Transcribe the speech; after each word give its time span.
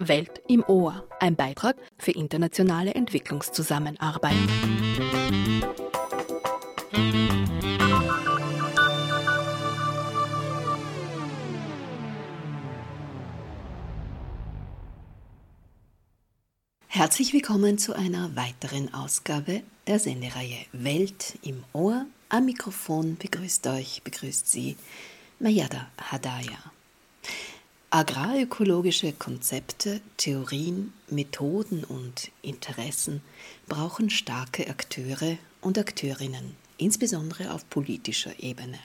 Welt 0.00 0.40
im 0.48 0.64
Ohr, 0.66 1.06
ein 1.20 1.36
Beitrag 1.36 1.76
für 1.98 2.12
internationale 2.12 2.94
Entwicklungszusammenarbeit. 2.94 4.34
Herzlich 16.88 17.34
willkommen 17.34 17.76
zu 17.76 17.94
einer 17.94 18.34
weiteren 18.36 18.94
Ausgabe 18.94 19.62
der 19.86 19.98
Sendereihe 19.98 20.64
Welt 20.72 21.38
im 21.42 21.62
Ohr. 21.74 22.06
Am 22.30 22.46
Mikrofon 22.46 23.16
begrüßt 23.18 23.66
euch, 23.66 24.00
begrüßt 24.02 24.50
Sie 24.50 24.76
Mayada 25.38 25.88
Hadaya. 26.10 26.72
Agrarökologische 27.92 29.12
Konzepte, 29.12 30.00
Theorien, 30.16 30.92
Methoden 31.08 31.82
und 31.82 32.30
Interessen 32.40 33.20
brauchen 33.66 34.10
starke 34.10 34.70
Akteure 34.70 35.38
und 35.60 35.76
Akteurinnen, 35.76 36.54
insbesondere 36.78 37.52
auf 37.52 37.68
politischer 37.68 38.38
Ebene. 38.38 38.78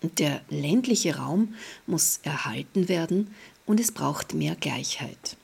Der 0.00 0.40
ländliche 0.48 1.16
Raum 1.16 1.56
muss 1.86 2.20
erhalten 2.22 2.88
werden 2.88 3.34
und 3.66 3.78
es 3.78 3.92
braucht 3.92 4.32
mehr 4.32 4.54
Gleichheit. 4.54 5.36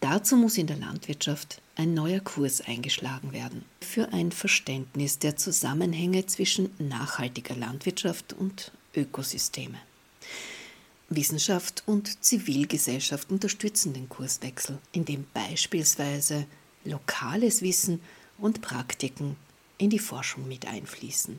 Dazu 0.00 0.36
muss 0.36 0.58
in 0.58 0.66
der 0.66 0.78
Landwirtschaft 0.78 1.62
ein 1.76 1.94
neuer 1.94 2.18
Kurs 2.18 2.60
eingeschlagen 2.60 3.32
werden 3.32 3.64
für 3.80 4.12
ein 4.12 4.32
Verständnis 4.32 5.20
der 5.20 5.36
Zusammenhänge 5.36 6.26
zwischen 6.26 6.70
nachhaltiger 6.80 7.54
Landwirtschaft 7.54 8.32
und 8.32 8.72
Ökosysteme. 8.96 9.78
Wissenschaft 11.08 11.82
und 11.86 12.22
Zivilgesellschaft 12.24 13.30
unterstützen 13.30 13.92
den 13.92 14.08
Kurswechsel, 14.08 14.78
indem 14.92 15.26
beispielsweise 15.34 16.46
lokales 16.84 17.62
Wissen 17.62 18.00
und 18.38 18.62
Praktiken 18.62 19.36
in 19.78 19.90
die 19.90 19.98
Forschung 19.98 20.48
mit 20.48 20.66
einfließen. 20.66 21.38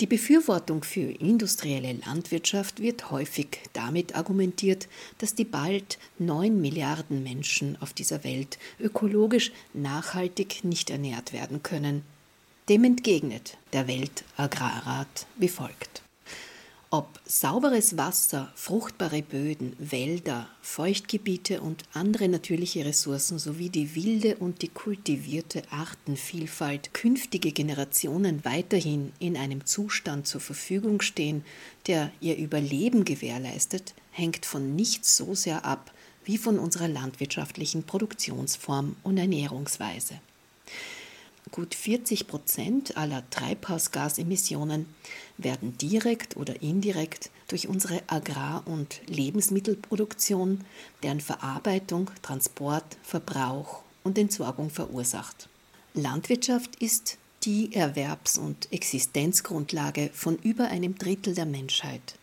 Die 0.00 0.06
Befürwortung 0.06 0.82
für 0.82 1.12
industrielle 1.12 1.92
Landwirtschaft 1.92 2.80
wird 2.80 3.10
häufig 3.10 3.60
damit 3.72 4.16
argumentiert, 4.16 4.88
dass 5.18 5.34
die 5.34 5.44
bald 5.44 5.98
9 6.18 6.60
Milliarden 6.60 7.22
Menschen 7.22 7.80
auf 7.80 7.92
dieser 7.92 8.24
Welt 8.24 8.58
ökologisch 8.80 9.52
nachhaltig 9.74 10.64
nicht 10.64 10.90
ernährt 10.90 11.32
werden 11.32 11.62
können. 11.62 12.02
Dem 12.68 12.84
entgegnet 12.84 13.58
der 13.72 13.86
Weltagrarrat 13.86 15.26
wie 15.36 15.48
folgt. 15.48 16.01
Ob 16.94 17.20
sauberes 17.24 17.96
Wasser, 17.96 18.52
fruchtbare 18.54 19.22
Böden, 19.22 19.74
Wälder, 19.78 20.46
Feuchtgebiete 20.60 21.62
und 21.62 21.84
andere 21.94 22.28
natürliche 22.28 22.84
Ressourcen 22.84 23.38
sowie 23.38 23.70
die 23.70 23.94
wilde 23.94 24.36
und 24.36 24.60
die 24.60 24.68
kultivierte 24.68 25.62
Artenvielfalt 25.70 26.92
künftige 26.92 27.52
Generationen 27.52 28.44
weiterhin 28.44 29.10
in 29.20 29.38
einem 29.38 29.64
Zustand 29.64 30.26
zur 30.26 30.42
Verfügung 30.42 31.00
stehen, 31.00 31.46
der 31.86 32.12
ihr 32.20 32.36
Überleben 32.36 33.06
gewährleistet, 33.06 33.94
hängt 34.10 34.44
von 34.44 34.76
nichts 34.76 35.16
so 35.16 35.34
sehr 35.34 35.64
ab 35.64 35.94
wie 36.26 36.36
von 36.36 36.58
unserer 36.58 36.88
landwirtschaftlichen 36.88 37.84
Produktionsform 37.84 38.96
und 39.02 39.16
Ernährungsweise. 39.16 40.20
Gut 41.50 41.74
40 41.74 42.28
Prozent 42.28 42.96
aller 42.96 43.28
Treibhausgasemissionen 43.30 44.86
werden 45.36 45.76
direkt 45.76 46.36
oder 46.36 46.62
indirekt 46.62 47.30
durch 47.48 47.68
unsere 47.68 48.00
Agrar- 48.06 48.62
und 48.66 49.00
Lebensmittelproduktion, 49.06 50.64
deren 51.02 51.20
Verarbeitung, 51.20 52.10
Transport, 52.22 52.96
Verbrauch 53.02 53.82
und 54.04 54.16
Entsorgung 54.16 54.70
verursacht. 54.70 55.48
Landwirtschaft 55.94 56.76
ist 56.76 57.18
die 57.44 57.74
Erwerbs- 57.74 58.38
und 58.38 58.72
Existenzgrundlage 58.72 60.10
von 60.14 60.38
über 60.38 60.68
einem 60.68 60.96
Drittel 60.96 61.34
der 61.34 61.46
Menschheit. 61.46 62.14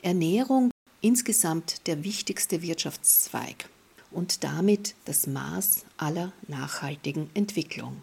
Ernährung 0.00 0.70
insgesamt 1.02 1.86
der 1.86 2.04
wichtigste 2.04 2.62
Wirtschaftszweig 2.62 3.68
und 4.10 4.44
damit 4.44 4.94
das 5.04 5.26
Maß 5.26 5.84
aller 5.96 6.32
nachhaltigen 6.48 7.28
Entwicklung. 7.34 8.00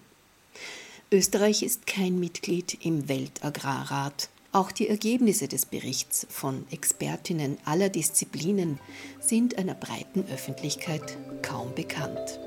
Österreich 1.12 1.64
ist 1.64 1.88
kein 1.88 2.20
Mitglied 2.20 2.86
im 2.86 3.10
Weltagrarrat. 3.10 4.30
Auch 4.52 4.72
die 4.72 4.88
Ergebnisse 4.88 5.48
des 5.48 5.66
Berichts 5.66 6.28
von 6.30 6.68
Expertinnen 6.70 7.58
aller 7.66 7.90
Disziplinen 7.90 8.80
sind 9.20 9.58
einer 9.58 9.74
breiten 9.74 10.26
Öffentlichkeit 10.32 11.18
kaum 11.42 11.74
bekannt. 11.74 12.40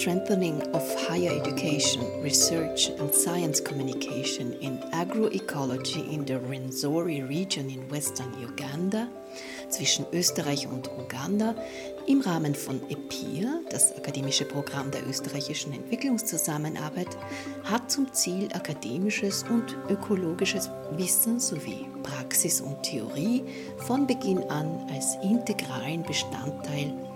Strengthening 0.00 0.62
of 0.72 0.82
Higher 1.10 1.28
Education, 1.28 2.00
Research 2.22 2.88
and 3.00 3.14
Science 3.14 3.60
Communication 3.60 4.54
in 4.54 4.78
Agroecology 4.94 6.10
in 6.10 6.24
the 6.24 6.38
Rwenzori 6.38 7.28
Region 7.28 7.68
in 7.68 7.86
Western 7.90 8.32
Uganda 8.42 9.08
zwischen 9.68 10.06
Österreich 10.10 10.66
und 10.66 10.88
Uganda 10.98 11.54
im 12.06 12.22
Rahmen 12.22 12.54
von 12.54 12.80
EPIR, 12.88 13.60
das 13.68 13.94
akademische 13.94 14.46
Programm 14.46 14.90
der 14.90 15.06
österreichischen 15.06 15.74
Entwicklungszusammenarbeit, 15.74 17.14
hat 17.64 17.90
zum 17.90 18.10
Ziel, 18.14 18.48
akademisches 18.54 19.44
und 19.50 19.76
ökologisches 19.90 20.70
Wissen 20.92 21.38
sowie 21.38 21.84
Praxis 22.02 22.62
und 22.62 22.82
Theorie 22.84 23.44
von 23.76 24.06
Beginn 24.06 24.42
an 24.44 24.88
als 24.90 25.16
integralen 25.22 26.02
Bestandteil 26.04 27.09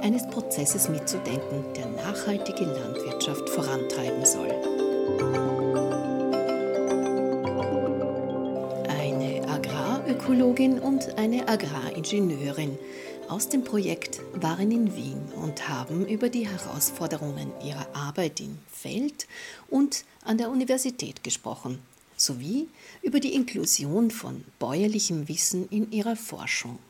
eines 0.00 0.26
Prozesses 0.28 0.88
mitzudenken, 0.88 1.64
der 1.74 1.86
nachhaltige 1.86 2.64
Landwirtschaft 2.64 3.48
vorantreiben 3.48 4.24
soll. 4.24 4.50
Eine 8.88 9.48
Agrarökologin 9.48 10.78
und 10.78 11.18
eine 11.18 11.48
Agraringenieurin 11.48 12.78
aus 13.28 13.48
dem 13.48 13.62
Projekt 13.62 14.20
waren 14.34 14.72
in 14.72 14.96
Wien 14.96 15.22
und 15.36 15.68
haben 15.68 16.04
über 16.06 16.28
die 16.28 16.48
Herausforderungen 16.48 17.52
ihrer 17.64 17.86
Arbeit 17.94 18.40
im 18.40 18.58
Feld 18.68 19.28
und 19.68 20.04
an 20.24 20.36
der 20.36 20.50
Universität 20.50 21.22
gesprochen, 21.22 21.78
sowie 22.16 22.66
über 23.02 23.20
die 23.20 23.34
Inklusion 23.34 24.10
von 24.10 24.44
bäuerlichem 24.58 25.28
Wissen 25.28 25.68
in 25.70 25.92
ihrer 25.92 26.16
Forschung. 26.16 26.80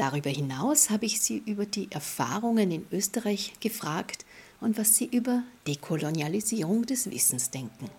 Darüber 0.00 0.30
hinaus 0.30 0.88
habe 0.88 1.04
ich 1.04 1.20
sie 1.20 1.42
über 1.44 1.66
die 1.66 1.92
Erfahrungen 1.92 2.70
in 2.70 2.86
Österreich 2.90 3.52
gefragt 3.60 4.24
und 4.58 4.78
was 4.78 4.96
sie 4.96 5.04
über 5.04 5.42
Dekolonialisierung 5.66 6.86
des 6.86 7.10
Wissens 7.10 7.50
denken. 7.50 7.90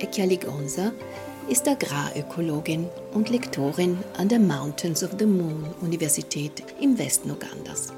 Echialigonza 0.00 0.92
ist 1.48 1.68
Agrarökologin 1.68 2.88
und 3.12 3.28
Lektorin 3.28 3.98
an 4.16 4.28
der 4.28 4.38
Mountains 4.38 5.04
of 5.04 5.10
the 5.18 5.26
Moon 5.26 5.64
Universität 5.80 6.62
im 6.80 6.98
Westen 6.98 7.30
Ugandas. 7.30 7.92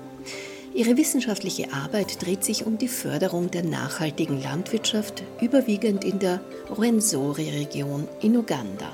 Ihre 0.75 0.97
wissenschaftliche 0.97 1.73
Arbeit 1.73 2.25
dreht 2.25 2.45
sich 2.45 2.67
um 2.67 2.79
die 2.79 2.89
Förderung 2.89 3.51
der 3.51 3.63
nachhaltigen 3.63 4.43
Landwirtschaft, 4.43 5.23
überwiegend 5.41 6.03
in 6.03 6.19
der 6.19 6.41
Rwenzori-Region 6.71 8.09
in 8.23 8.37
Uganda. 8.37 8.93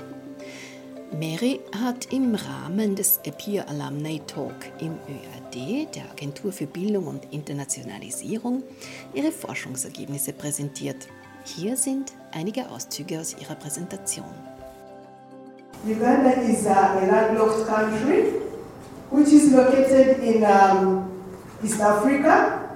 Mary 1.18 1.60
hat 1.80 2.12
im 2.12 2.34
Rahmen 2.34 2.94
des 2.94 3.20
EPIR 3.24 3.68
Alumni 3.68 4.20
Talk 4.26 4.56
im 4.80 4.98
ÖAD, 5.08 5.88
der 5.94 6.10
Agentur 6.10 6.52
für 6.52 6.66
Bildung 6.66 7.06
und 7.06 7.32
Internationalisierung, 7.32 8.62
ihre 9.14 9.32
Forschungsergebnisse 9.32 10.32
präsentiert. 10.32 11.08
Hier 11.44 11.76
sind 11.76 12.12
einige 12.32 12.68
Auszüge 12.70 13.18
aus 13.20 13.36
ihrer 13.40 13.54
Präsentation. 13.54 14.26
Uganda 15.84 16.30
is 16.42 16.66
a 16.66 16.98
landlocked 17.06 17.66
country 17.66 18.32
which 19.10 19.32
is 19.32 19.52
located 19.52 20.18
in 20.22 20.44
um, 20.44 21.08
East 21.62 21.80
Africa. 21.80 22.74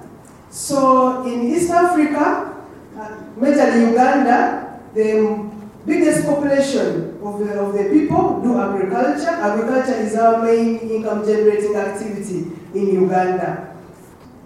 So 0.49 1.23
in 1.25 1.53
East 1.53 1.69
Africa, 1.71 2.53
uh, 2.97 3.09
majorly 3.39 3.91
Uganda, 3.91 4.79
the 4.93 5.49
biggest 5.85 6.25
population 6.25 7.17
of 7.23 7.39
the, 7.39 7.59
of 7.59 7.73
the 7.73 7.89
people 7.89 8.41
do 8.41 8.59
agriculture. 8.59 9.29
Agriculture 9.29 9.95
is 9.99 10.15
our 10.15 10.43
main 10.43 10.79
income 10.79 11.25
generating 11.25 11.75
activity 11.75 12.51
in 12.73 12.93
Uganda. 12.93 13.72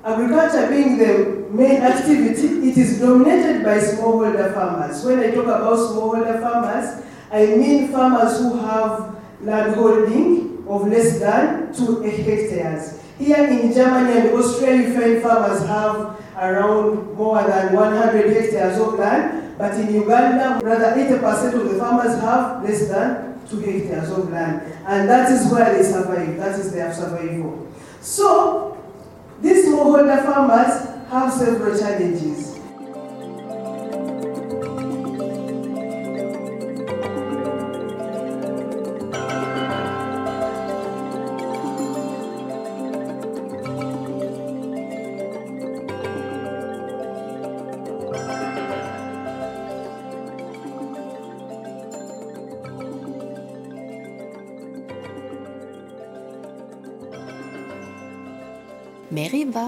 Agriculture 0.07 0.69
being 0.69 0.97
the 0.97 1.49
main 1.51 1.81
activity, 1.81 2.69
it 2.69 2.77
is 2.77 2.97
dominated 2.97 3.61
by 3.61 3.77
smallholder 3.77 4.53
farmers. 4.53 5.03
When 5.03 5.19
I 5.19 5.31
talk 5.31 5.43
about 5.43 5.77
smallholder 5.77 6.39
farmers, 6.39 7.03
I 7.29 7.57
mean 7.57 7.89
farmers 7.91 8.39
who 8.39 8.57
have 8.57 9.17
land 9.41 9.75
holding 9.75 10.63
of 10.65 10.87
less 10.87 11.19
than 11.19 11.73
two 11.73 11.99
hectares. 12.03 13.03
Here 13.19 13.47
in 13.47 13.73
Germany 13.73 14.17
and 14.17 14.29
Austria, 14.29 14.75
you 14.77 15.19
farmers 15.19 15.67
have 15.67 16.17
around 16.37 17.13
more 17.15 17.43
than 17.43 17.75
100 17.75 18.31
hectares 18.31 18.79
of 18.79 18.97
land, 18.97 19.57
but 19.57 19.73
in 19.73 19.93
Uganda, 19.93 20.61
rather 20.63 20.95
80% 21.01 21.53
of 21.53 21.69
the 21.69 21.77
farmers 21.77 22.17
have 22.21 22.63
less 22.63 22.87
than 22.87 23.45
2 23.49 23.59
hectares 23.59 24.09
of 24.11 24.31
land. 24.31 24.61
And 24.85 25.09
that 25.09 25.29
is 25.33 25.51
where 25.51 25.75
they 25.75 25.83
survive, 25.83 26.37
that 26.37 26.57
is 26.57 26.71
their 26.71 26.93
survival. 26.93 27.67
So, 27.99 28.77
these 29.41 29.67
smallholder 29.67 30.23
farmers 30.25 31.09
have 31.09 31.31
several 31.31 31.77
challenges. 31.77 32.56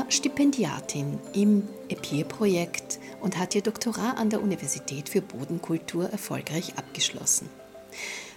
Stipendiatin 0.09 1.19
im 1.33 1.67
EPIR-Projekt 1.87 2.99
und 3.21 3.37
hat 3.37 3.53
ihr 3.53 3.61
Doktorat 3.61 4.17
an 4.17 4.29
der 4.29 4.41
Universität 4.41 5.07
für 5.07 5.21
Bodenkultur 5.21 6.09
erfolgreich 6.09 6.73
abgeschlossen. 6.77 7.49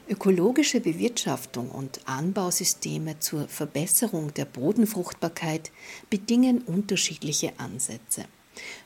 Ökologische 0.09 0.81
Bewirtschaftung 0.81 1.71
und 1.71 2.01
Anbausysteme 2.07 3.19
zur 3.21 3.49
Verbesserung 3.49 4.35
der 4.35 4.45
Bodenfruchtbarkeit 4.45 5.71
bedingen 6.11 6.61
unterschiedliche 6.61 7.53
Ansätze. 7.59 8.25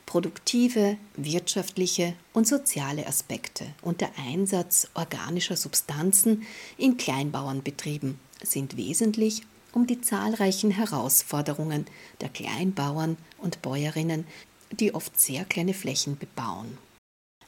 Produktive, 0.05 0.97
wirtschaftliche 1.17 2.13
und 2.31 2.47
soziale 2.47 3.05
Aspekte 3.05 3.65
und 3.81 3.99
der 3.99 4.11
Einsatz 4.17 4.87
organischer 4.93 5.57
Substanzen 5.57 6.43
in 6.77 6.95
Kleinbauernbetrieben 6.95 8.17
sind 8.41 8.77
wesentlich 8.77 9.41
um 9.77 9.85
die 9.85 10.01
zahlreichen 10.01 10.71
Herausforderungen 10.71 11.85
der 12.19 12.29
Kleinbauern 12.29 13.15
und 13.37 13.61
Bäuerinnen, 13.61 14.25
die 14.71 14.95
oft 14.95 15.19
sehr 15.19 15.45
kleine 15.45 15.75
Flächen 15.75 16.17
bebauen. 16.17 16.79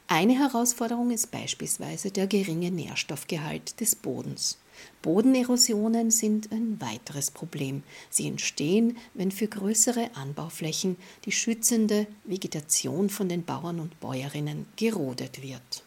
Eine 0.07 0.37
Herausforderung 0.37 1.09
ist 1.09 1.31
beispielsweise 1.31 2.11
der 2.11 2.27
geringe 2.27 2.69
Nährstoffgehalt 2.69 3.79
des 3.79 3.95
Bodens. 3.95 4.59
Bodenerosionen 5.01 6.11
sind 6.11 6.51
ein 6.51 6.79
weiteres 6.79 7.31
Problem. 7.31 7.81
Sie 8.11 8.27
entstehen, 8.27 8.97
wenn 9.15 9.31
für 9.31 9.47
größere 9.47 10.11
Anbauflächen 10.15 10.97
die 11.25 11.31
schützende 11.31 12.05
Vegetation 12.25 13.09
von 13.09 13.27
den 13.27 13.43
Bauern 13.43 13.79
und 13.79 13.99
Bäuerinnen 13.99 14.67
gerodet 14.75 15.41
wird. 15.41 15.83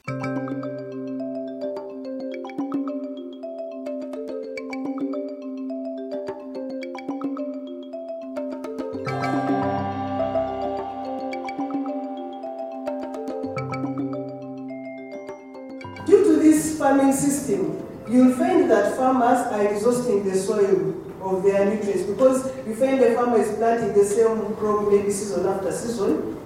You'll 18.13 18.35
find 18.35 18.71
that 18.71 18.95
farmers 18.97 19.41
are 19.53 19.67
exhausting 19.67 20.23
the 20.29 20.37
soil 20.37 20.95
of 21.23 21.43
their 21.43 21.65
nutrients 21.65 22.03
because 22.03 22.45
you 22.67 22.75
find 22.75 23.01
the 23.01 23.15
farmer 23.15 23.39
is 23.39 23.57
planting 23.57 23.95
the 23.95 24.05
same 24.05 24.55
crop 24.57 24.91
maybe 24.91 25.11
season 25.11 25.47
after 25.47 25.73
season. 25.73 26.39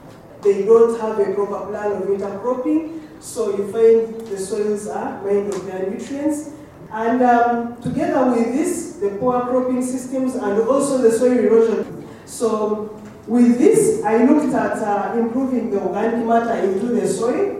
They 0.42 0.64
don't 0.64 1.00
have 1.00 1.18
a 1.18 1.34
proper 1.34 1.66
plan 1.66 1.92
of 1.92 2.02
intercropping, 2.02 3.00
so 3.20 3.56
you 3.56 3.72
find 3.72 4.26
the 4.28 4.38
soils 4.38 4.86
are 4.86 5.22
mined 5.24 5.52
of 5.52 5.66
their 5.66 5.90
nutrients. 5.90 6.50
And 6.92 7.22
um, 7.22 7.82
together 7.82 8.30
with 8.30 8.52
this, 8.52 8.96
the 9.00 9.10
poor 9.18 9.40
cropping 9.40 9.82
systems 9.82 10.36
and 10.36 10.60
also 10.60 10.98
the 10.98 11.10
soil 11.10 11.36
erosion. 11.36 12.06
So 12.26 13.02
with 13.26 13.58
this, 13.58 14.04
I 14.04 14.24
looked 14.24 14.54
at 14.54 14.78
uh, 14.78 15.18
improving 15.18 15.70
the 15.70 15.80
organic 15.80 16.24
matter 16.24 16.54
into 16.64 16.86
the 16.86 17.08
soil 17.08 17.55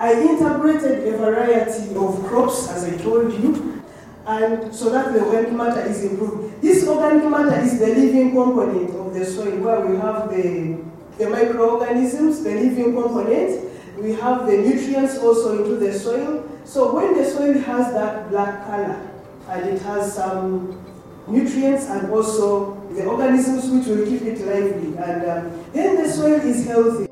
I 0.00 0.14
integrated 0.14 1.12
a 1.12 1.18
variety 1.18 1.94
of 1.94 2.24
crops, 2.24 2.70
as 2.70 2.84
I 2.84 2.96
told 2.96 3.34
you, 3.34 3.82
and 4.26 4.74
so 4.74 4.88
that 4.88 5.12
the 5.12 5.22
organic 5.22 5.52
matter 5.52 5.82
is 5.82 6.02
improved. 6.02 6.62
This 6.62 6.88
organic 6.88 7.28
matter 7.28 7.60
is 7.60 7.78
the 7.78 7.88
living 7.88 8.30
component 8.30 8.96
of 8.96 9.12
the 9.12 9.26
soil, 9.26 9.58
where 9.58 9.84
we 9.84 9.98
have 9.98 10.30
the, 10.30 10.82
the 11.18 11.28
microorganisms, 11.28 12.42
the 12.42 12.54
living 12.54 12.94
component, 12.94 13.68
we 13.98 14.14
have 14.14 14.46
the 14.46 14.56
nutrients 14.56 15.18
also 15.18 15.62
into 15.62 15.76
the 15.76 15.92
soil. 15.92 16.48
So 16.64 16.94
when 16.94 17.14
the 17.14 17.24
soil 17.24 17.58
has 17.58 17.92
that 17.92 18.30
black 18.30 18.64
color, 18.64 19.06
and 19.50 19.68
it 19.68 19.82
has 19.82 20.14
some 20.14 20.82
nutrients 21.26 21.86
and 21.86 22.10
also 22.10 22.80
the 22.94 23.04
organisms 23.04 23.68
which 23.68 23.86
will 23.86 24.06
keep 24.06 24.22
it 24.22 24.40
lively, 24.46 24.96
and 24.96 25.28
um, 25.28 25.64
then 25.74 26.02
the 26.02 26.08
soil 26.10 26.40
is 26.40 26.66
healthy. 26.66 27.09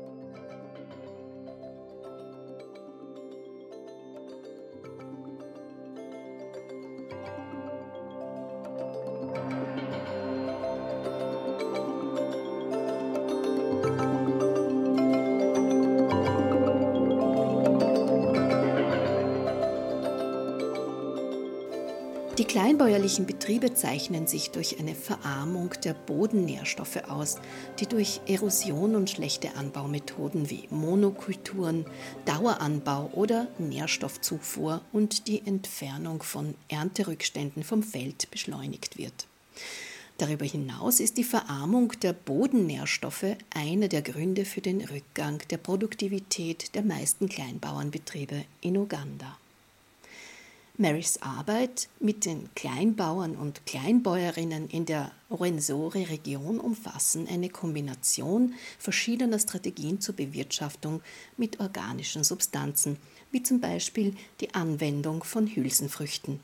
Kleinbäuerlichen 22.49 23.27
Betriebe 23.27 23.75
zeichnen 23.75 24.25
sich 24.25 24.49
durch 24.49 24.79
eine 24.79 24.95
Verarmung 24.95 25.69
der 25.83 25.93
Bodennährstoffe 25.93 26.97
aus, 27.07 27.35
die 27.79 27.85
durch 27.85 28.21
Erosion 28.25 28.95
und 28.95 29.07
schlechte 29.07 29.53
Anbaumethoden 29.53 30.49
wie 30.49 30.63
Monokulturen, 30.71 31.85
Daueranbau 32.25 33.11
oder 33.13 33.47
Nährstoffzufuhr 33.59 34.81
und 34.91 35.27
die 35.27 35.45
Entfernung 35.45 36.23
von 36.23 36.55
Ernterückständen 36.69 37.63
vom 37.63 37.83
Feld 37.83 38.31
beschleunigt 38.31 38.97
wird. 38.97 39.27
Darüber 40.17 40.45
hinaus 40.45 40.99
ist 40.99 41.17
die 41.17 41.23
Verarmung 41.23 41.93
der 42.01 42.13
Bodennährstoffe 42.13 43.37
einer 43.53 43.89
der 43.89 44.01
Gründe 44.01 44.43
für 44.43 44.61
den 44.61 44.81
Rückgang 44.81 45.39
der 45.51 45.57
Produktivität 45.57 46.73
der 46.73 46.81
meisten 46.81 47.29
Kleinbauernbetriebe 47.29 48.43
in 48.61 48.75
Uganda. 48.75 49.37
Marys 50.81 51.17
Arbeit 51.17 51.89
mit 51.99 52.23
den 52.23 52.47
Kleinbauern 52.55 53.35
und 53.35 53.65
Kleinbäuerinnen 53.65 54.69
in 54.69 54.85
der 54.85 55.11
Orensori-Region 55.29 56.57
umfassen 56.57 57.27
eine 57.27 57.49
Kombination 57.49 58.53
verschiedener 58.77 59.39
Strategien 59.39 59.99
zur 59.99 60.15
Bewirtschaftung 60.15 61.01
mit 61.35 61.59
organischen 61.59 62.23
Substanzen, 62.23 62.95
wie 63.29 63.43
zum 63.43 63.59
Beispiel 63.59 64.15
die 64.39 64.53
Anwendung 64.53 65.25
von 65.25 65.47
Hülsenfrüchten, 65.53 66.39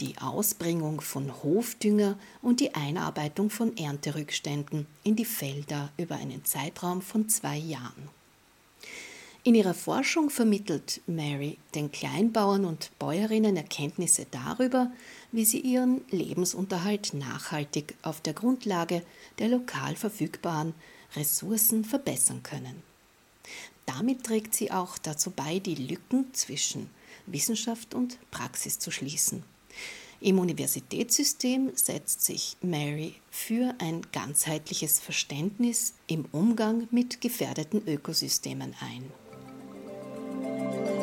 die 0.00 0.18
Ausbringung 0.18 1.00
von 1.00 1.40
Hofdünger 1.44 2.18
und 2.42 2.58
die 2.58 2.74
Einarbeitung 2.74 3.48
von 3.48 3.76
Ernterückständen 3.76 4.88
in 5.04 5.14
die 5.14 5.24
Felder 5.24 5.92
über 5.96 6.16
einen 6.16 6.44
Zeitraum 6.44 7.00
von 7.00 7.28
zwei 7.28 7.56
Jahren. 7.56 8.17
In 9.48 9.54
ihrer 9.54 9.72
Forschung 9.72 10.28
vermittelt 10.28 11.00
Mary 11.06 11.56
den 11.74 11.90
Kleinbauern 11.90 12.66
und 12.66 12.90
Bäuerinnen 12.98 13.56
Erkenntnisse 13.56 14.26
darüber, 14.30 14.92
wie 15.32 15.46
sie 15.46 15.60
ihren 15.60 16.02
Lebensunterhalt 16.10 17.14
nachhaltig 17.14 17.94
auf 18.02 18.20
der 18.20 18.34
Grundlage 18.34 19.00
der 19.38 19.48
lokal 19.48 19.96
verfügbaren 19.96 20.74
Ressourcen 21.16 21.86
verbessern 21.86 22.42
können. 22.42 22.82
Damit 23.86 24.24
trägt 24.24 24.54
sie 24.54 24.70
auch 24.70 24.98
dazu 24.98 25.30
bei, 25.30 25.60
die 25.60 25.76
Lücken 25.76 26.26
zwischen 26.34 26.90
Wissenschaft 27.24 27.94
und 27.94 28.18
Praxis 28.30 28.78
zu 28.78 28.90
schließen. 28.90 29.44
Im 30.20 30.40
Universitätssystem 30.40 31.70
setzt 31.74 32.22
sich 32.22 32.58
Mary 32.60 33.14
für 33.30 33.74
ein 33.78 34.02
ganzheitliches 34.12 35.00
Verständnis 35.00 35.94
im 36.06 36.26
Umgang 36.32 36.86
mit 36.90 37.22
gefährdeten 37.22 37.88
Ökosystemen 37.88 38.74
ein. 38.80 39.10
Música 40.40 40.97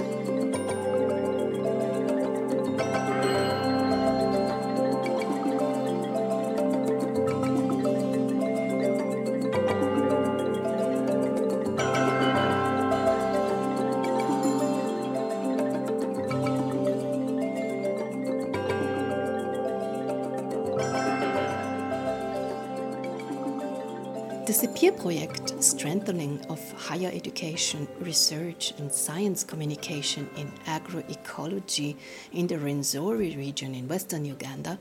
Das 24.86 24.94
SEPIR-Projekt 24.94 25.64
Strengthening 25.64 26.40
of 26.48 26.60
Higher 26.88 27.12
Education, 27.12 27.88
Research 28.02 28.72
and 28.78 28.94
Science 28.94 29.44
Communication 29.48 30.30
in 30.38 30.48
Agroecology 30.68 31.96
in 32.34 32.48
the 32.48 32.56
Rwenzori 32.56 33.36
Region 33.36 33.74
in 33.74 33.90
Western 33.90 34.26
Uganda 34.26 34.78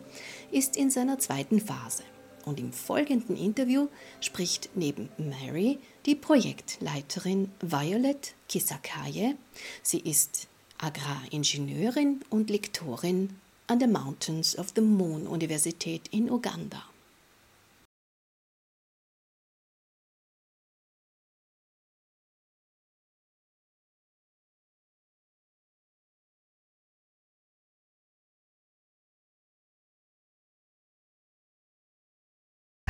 ist 0.52 0.76
in 0.76 0.90
seiner 0.90 1.18
zweiten 1.18 1.58
Phase. 1.58 2.02
Und 2.44 2.61
im 2.61 2.70
folgenden 2.75 3.34
Interview 3.34 3.88
spricht 4.20 4.68
neben 4.75 5.08
Mary 5.16 5.78
die 6.04 6.16
Projektleiterin 6.16 7.50
Violet 7.62 8.34
Kisakaye. 8.50 9.37
Sie 9.82 10.00
ist 10.00 10.49
Agraringenieurin 10.76 12.20
und 12.28 12.50
Lektorin 12.50 13.37
an 13.68 13.78
der 13.78 13.88
Mountains 13.88 14.58
of 14.58 14.66
the 14.75 14.82
Moon 14.82 15.26
Universität 15.26 16.08
in 16.11 16.30
Uganda. 16.30 16.82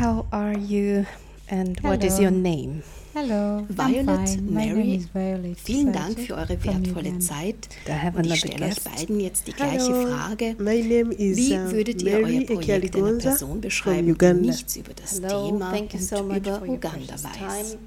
How 0.05 0.27
are 0.33 0.53
you 0.53 1.07
and 1.49 1.81
Hello. 1.81 1.95
what 1.95 2.05
is 2.05 2.21
your 2.21 2.31
name? 2.31 2.83
Hello, 3.15 3.65
Violet, 3.71 4.39
Mary, 4.43 4.75
name 4.75 4.97
is 4.97 5.07
Violet. 5.07 5.59
Vielen 5.59 5.95
Dank 5.95 6.21
für 6.21 6.35
eure 6.35 6.63
wertvolle. 6.63 7.19
Zeit. 7.21 7.71
Und 8.15 8.27
ich 8.27 8.41
stelle 8.41 8.67
euch 8.67 8.85
beiden 8.85 9.19
jetzt 9.19 9.47
die 9.47 9.53
gleiche 9.53 9.95
Hello, 9.95 10.07
Frage. 10.07 10.57
my 10.59 10.83
name 10.83 11.15
is 11.15 11.39
Wie 11.39 11.55
uh, 11.55 11.71
würdet 11.71 12.03
ihr 12.03 12.21
Mary 12.21 12.47
euer 12.47 12.55
Projekt 12.55 12.95
einer 12.95 13.19
Person 13.19 13.63
beschreiben, 13.63 14.19
die 14.19 14.35
nichts 14.35 14.77
über 14.77 14.93
das 14.93 15.23
Hello, 15.23 15.47
Thema 15.47 15.71
thank 15.71 15.95
you 15.95 16.01
so 16.01 16.19
und 16.19 16.29
much 16.29 16.37
über 16.37 16.59
for 16.59 16.69
your 16.69 16.75
Uganda 16.75 17.15
weiß? 17.15 17.39
time. 17.39 17.79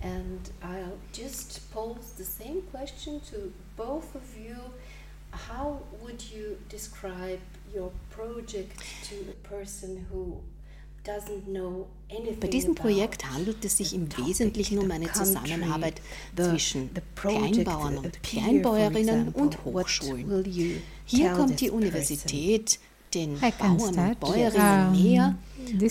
And 0.00 0.50
I'll 0.62 0.96
just 1.12 1.70
pose 1.74 2.14
the 2.16 2.24
same 2.24 2.62
question 2.72 3.20
to 3.30 3.52
both 3.76 4.14
of 4.14 4.22
you. 4.34 4.56
How 5.50 5.82
would 6.00 6.22
you 6.22 6.56
describe 6.70 7.40
your 7.74 7.90
project 8.08 8.78
to 9.10 9.16
a 9.28 9.46
person 9.46 10.06
who 10.10 10.40
Bei 12.40 12.48
diesem 12.48 12.70
about 12.70 12.74
Projekt 12.74 13.30
handelt 13.30 13.64
es 13.64 13.76
sich 13.76 13.90
the 13.90 13.94
im 13.94 14.08
Wesentlichen 14.16 14.78
um 14.78 14.86
the 14.86 14.90
eine 14.90 15.12
Zusammenarbeit 15.12 16.00
the- 16.36 16.44
zwischen 16.44 16.90
Kleinbauern 17.14 17.98
und 17.98 18.06
appear, 18.06 18.22
for 18.22 18.24
Kleinbäuerinnen 18.42 19.28
und 19.28 19.64
Hochschulen. 19.64 20.44
Hier 21.04 21.32
kommt 21.32 21.60
die? 21.60 21.70
Universität 21.70 22.78
den 23.14 23.38
Bauern 23.38 23.98
und 23.98 24.18
Bäuerinnen 24.20 24.92
näher 24.92 25.36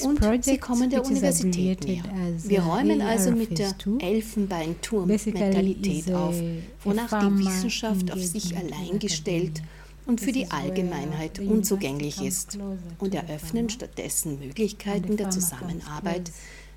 und 0.04 0.20
sie 0.44 0.58
kommen 0.58 0.90
der 0.90 1.06
Universität 1.06 1.86
näher. 1.86 2.04
as, 2.36 2.50
Wir 2.50 2.66
uh, 2.66 2.72
räumen 2.72 3.02
also 3.02 3.30
mit 3.32 3.58
der 3.58 3.74
Elfenbeinturm-Mentalität 4.00 6.12
auf, 6.14 6.36
wonach 6.84 7.18
die 7.20 7.46
Wissenschaft 7.46 8.12
auf 8.12 8.22
sich 8.22 8.58
allein 8.58 9.00
gestellt 9.00 9.60
academia. 9.60 9.70
Und 10.06 10.22
für 10.22 10.32
die 10.32 10.52
Allgemeinheit 10.52 11.40
unzugänglich 11.40 12.22
ist 12.22 12.58
und 13.00 13.16
eröffnen 13.16 13.70
stattdessen 13.70 14.40
Möglichkeiten 14.40 15.18
der 15.18 15.30
Zusammenarbeit 15.30 16.32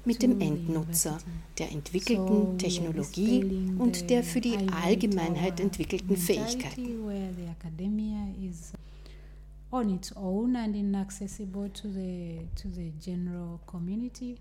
mit 0.05 0.23
dem 0.23 0.41
Endnutzer, 0.41 1.19
der 1.59 1.73
entwickelten 1.73 2.59
Technologie 2.59 3.73
und 3.79 4.09
der 4.09 4.23
für 4.23 4.41
die 4.41 4.57
Allgemeinheit 4.85 5.59
entwickelten 5.59 6.17
Fähigkeiten. 6.17 7.07
Where 7.07 7.33
the 7.35 7.51
academia 7.51 8.29
is 8.41 8.73
on 9.73 9.91
its 9.91 10.15
own 10.17 10.55
and 10.55 10.77
inaccessible 10.77 11.69
to 11.71 11.89
the 11.89 12.39
to 12.55 12.69
the 12.69 12.93
general 13.01 13.59
community, 13.67 14.37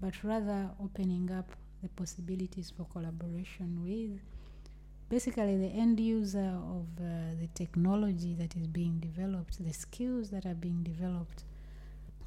but 0.00 0.14
rather 0.22 0.70
opening 0.80 1.28
up 1.30 1.56
the 1.82 1.88
possibilities 1.88 2.70
for 2.70 2.86
collaboration 2.92 3.82
with 3.84 4.20
basically 5.08 5.56
the 5.56 5.68
end 5.68 5.98
user 5.98 6.58
of 6.70 6.86
uh, 7.00 7.34
the 7.40 7.48
technology 7.54 8.34
that 8.34 8.54
is 8.56 8.66
being 8.66 8.98
developed, 8.98 9.64
the 9.64 9.72
skills 9.72 10.30
that 10.30 10.44
are 10.44 10.54
being 10.54 10.82
developed. 10.82 11.44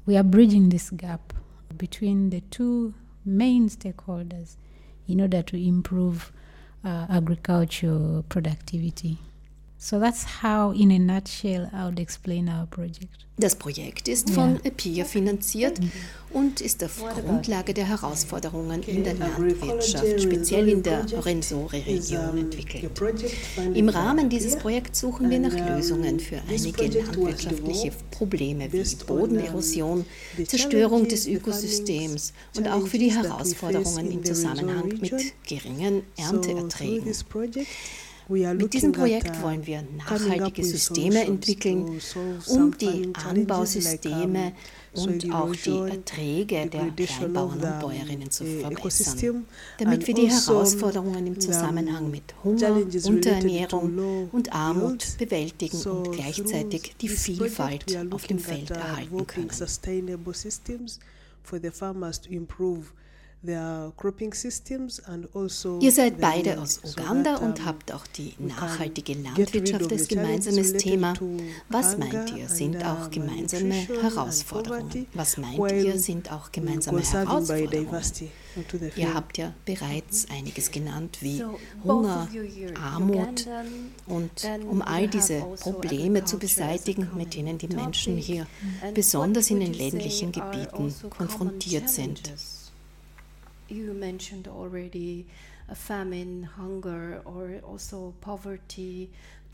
We 0.04 0.16
are 0.16 0.24
bridging 0.24 0.70
this 0.70 0.90
gap 0.90 1.32
between 1.76 2.30
the 2.30 2.40
two 2.40 2.94
main 3.24 3.68
stakeholders 3.68 4.56
in 5.06 5.20
order 5.20 5.42
to 5.42 5.56
improve 5.56 6.32
uh, 6.84 7.06
agricultural 7.08 8.24
productivity. 8.28 9.18
So 9.84 9.98
that's 9.98 10.22
how, 10.42 10.70
in 10.70 10.92
a 10.92 10.98
nutshell, 11.00 11.68
I 11.72 11.86
would 11.86 11.98
explain 11.98 12.48
our 12.48 12.66
project. 12.66 13.26
Das 13.36 13.56
Projekt 13.56 14.06
ist 14.06 14.30
von 14.30 14.60
PIA 14.60 15.04
finanziert 15.04 15.80
und 16.30 16.60
ist 16.60 16.84
auf 16.84 17.02
Grundlage 17.24 17.74
der 17.74 17.88
Herausforderungen 17.88 18.84
in 18.84 19.02
der 19.02 19.14
Landwirtschaft, 19.14 20.20
speziell 20.20 20.68
in 20.68 20.84
der 20.84 21.04
a 21.24 22.36
entwickelt. 22.36 22.92
Im 23.74 23.88
Rahmen 23.88 24.28
dieses. 24.28 24.54
Projekts 24.56 25.00
suchen 25.00 25.30
wir 25.30 25.40
nach 25.40 25.54
Lösungen 25.68 26.20
für 26.20 26.40
einige 26.48 27.00
landwirtschaftliche 27.00 27.90
Probleme 28.12 28.72
wie 28.72 28.96
Bodenerosion, 29.04 30.04
Zerstörung 30.46 31.08
des 31.08 31.26
Ökosystems 31.26 32.32
und 32.56 32.68
auch 32.68 32.86
für 32.86 32.98
die 32.98 33.10
Herausforderungen 33.10 34.12
in 34.12 34.12
im 34.12 34.24
Zusammenhang 34.24 34.86
mit 35.00 35.32
geringen 35.44 36.02
Ernteerträgen. 36.16 37.12
Mit 38.32 38.72
diesem 38.72 38.92
Projekt 38.92 39.36
uh, 39.38 39.42
wollen 39.42 39.66
wir 39.66 39.84
nachhaltige 39.98 40.64
Systeme 40.64 41.24
entwickeln, 41.26 42.00
um 42.48 42.76
die 42.78 43.12
Anbausysteme 43.14 44.52
und 44.94 45.32
auch 45.32 45.54
die 45.54 45.78
Erträge 45.78 46.66
der 46.66 46.90
Kleinbauern 46.90 47.60
und 47.60 47.80
Bäuerinnen 47.80 48.30
zu 48.30 48.44
uh, 48.44 48.60
verbessern, 48.60 49.44
damit 49.78 50.06
wir 50.06 50.14
die 50.14 50.30
also, 50.30 50.54
Herausforderungen 50.54 51.26
im 51.26 51.40
Zusammenhang 51.40 52.10
mit 52.10 52.22
Hunger, 52.42 52.76
Unterernährung 53.04 54.28
und 54.32 54.52
Armut 54.52 55.18
bewältigen 55.18 55.82
und 55.82 56.12
gleichzeitig 56.12 56.94
die 57.00 57.08
Vielfalt 57.08 57.84
auf 58.10 58.26
dem 58.26 58.38
Feld 58.38 58.70
uh, 58.70 58.74
erhalten 58.74 59.26
können. 59.26 59.50
Also 65.34 65.78
Ihr 65.80 65.90
seid 65.90 66.20
beide 66.20 66.60
aus 66.60 66.80
Uganda 66.84 67.38
und 67.38 67.64
habt 67.64 67.92
auch 67.92 68.06
die 68.06 68.34
nachhaltige 68.38 69.14
Landwirtschaft 69.14 69.90
als 69.90 70.06
gemeinsames 70.06 70.74
Thema. 70.74 71.14
Was 71.68 71.98
meint 71.98 72.36
ihr, 72.36 72.48
sind 72.48 72.84
auch 72.84 73.10
gemeinsame 73.10 73.74
Herausforderungen? 73.74 75.06
Was 75.14 75.38
meint 75.38 75.72
ihr, 75.72 75.98
sind 75.98 76.30
auch 76.30 76.52
gemeinsame 76.52 77.02
Herausforderungen? 77.02 78.02
Ihr 78.96 79.14
habt 79.14 79.38
ja 79.38 79.52
bereits 79.64 80.28
einiges 80.30 80.70
genannt 80.70 81.18
wie 81.20 81.42
Hunger, 81.82 82.28
Armut 82.80 83.48
und 84.06 84.30
um 84.70 84.82
all 84.82 85.08
diese 85.08 85.40
Probleme 85.58 86.24
zu 86.24 86.38
beseitigen, 86.38 87.08
mit 87.16 87.34
denen 87.34 87.58
die 87.58 87.68
Menschen 87.68 88.16
hier 88.16 88.46
besonders 88.94 89.50
in 89.50 89.58
den 89.58 89.72
ländlichen 89.74 90.30
Gebieten 90.30 90.84
also 90.84 91.08
konfrontiert 91.08 91.88
sind. 91.88 92.20
You 93.72 93.94
mentioned 93.94 94.48
already 94.48 95.26
famine, 95.74 96.48
hunger, 96.56 97.22
or 97.24 97.60
also 97.68 98.14
poverty. 98.20 99.08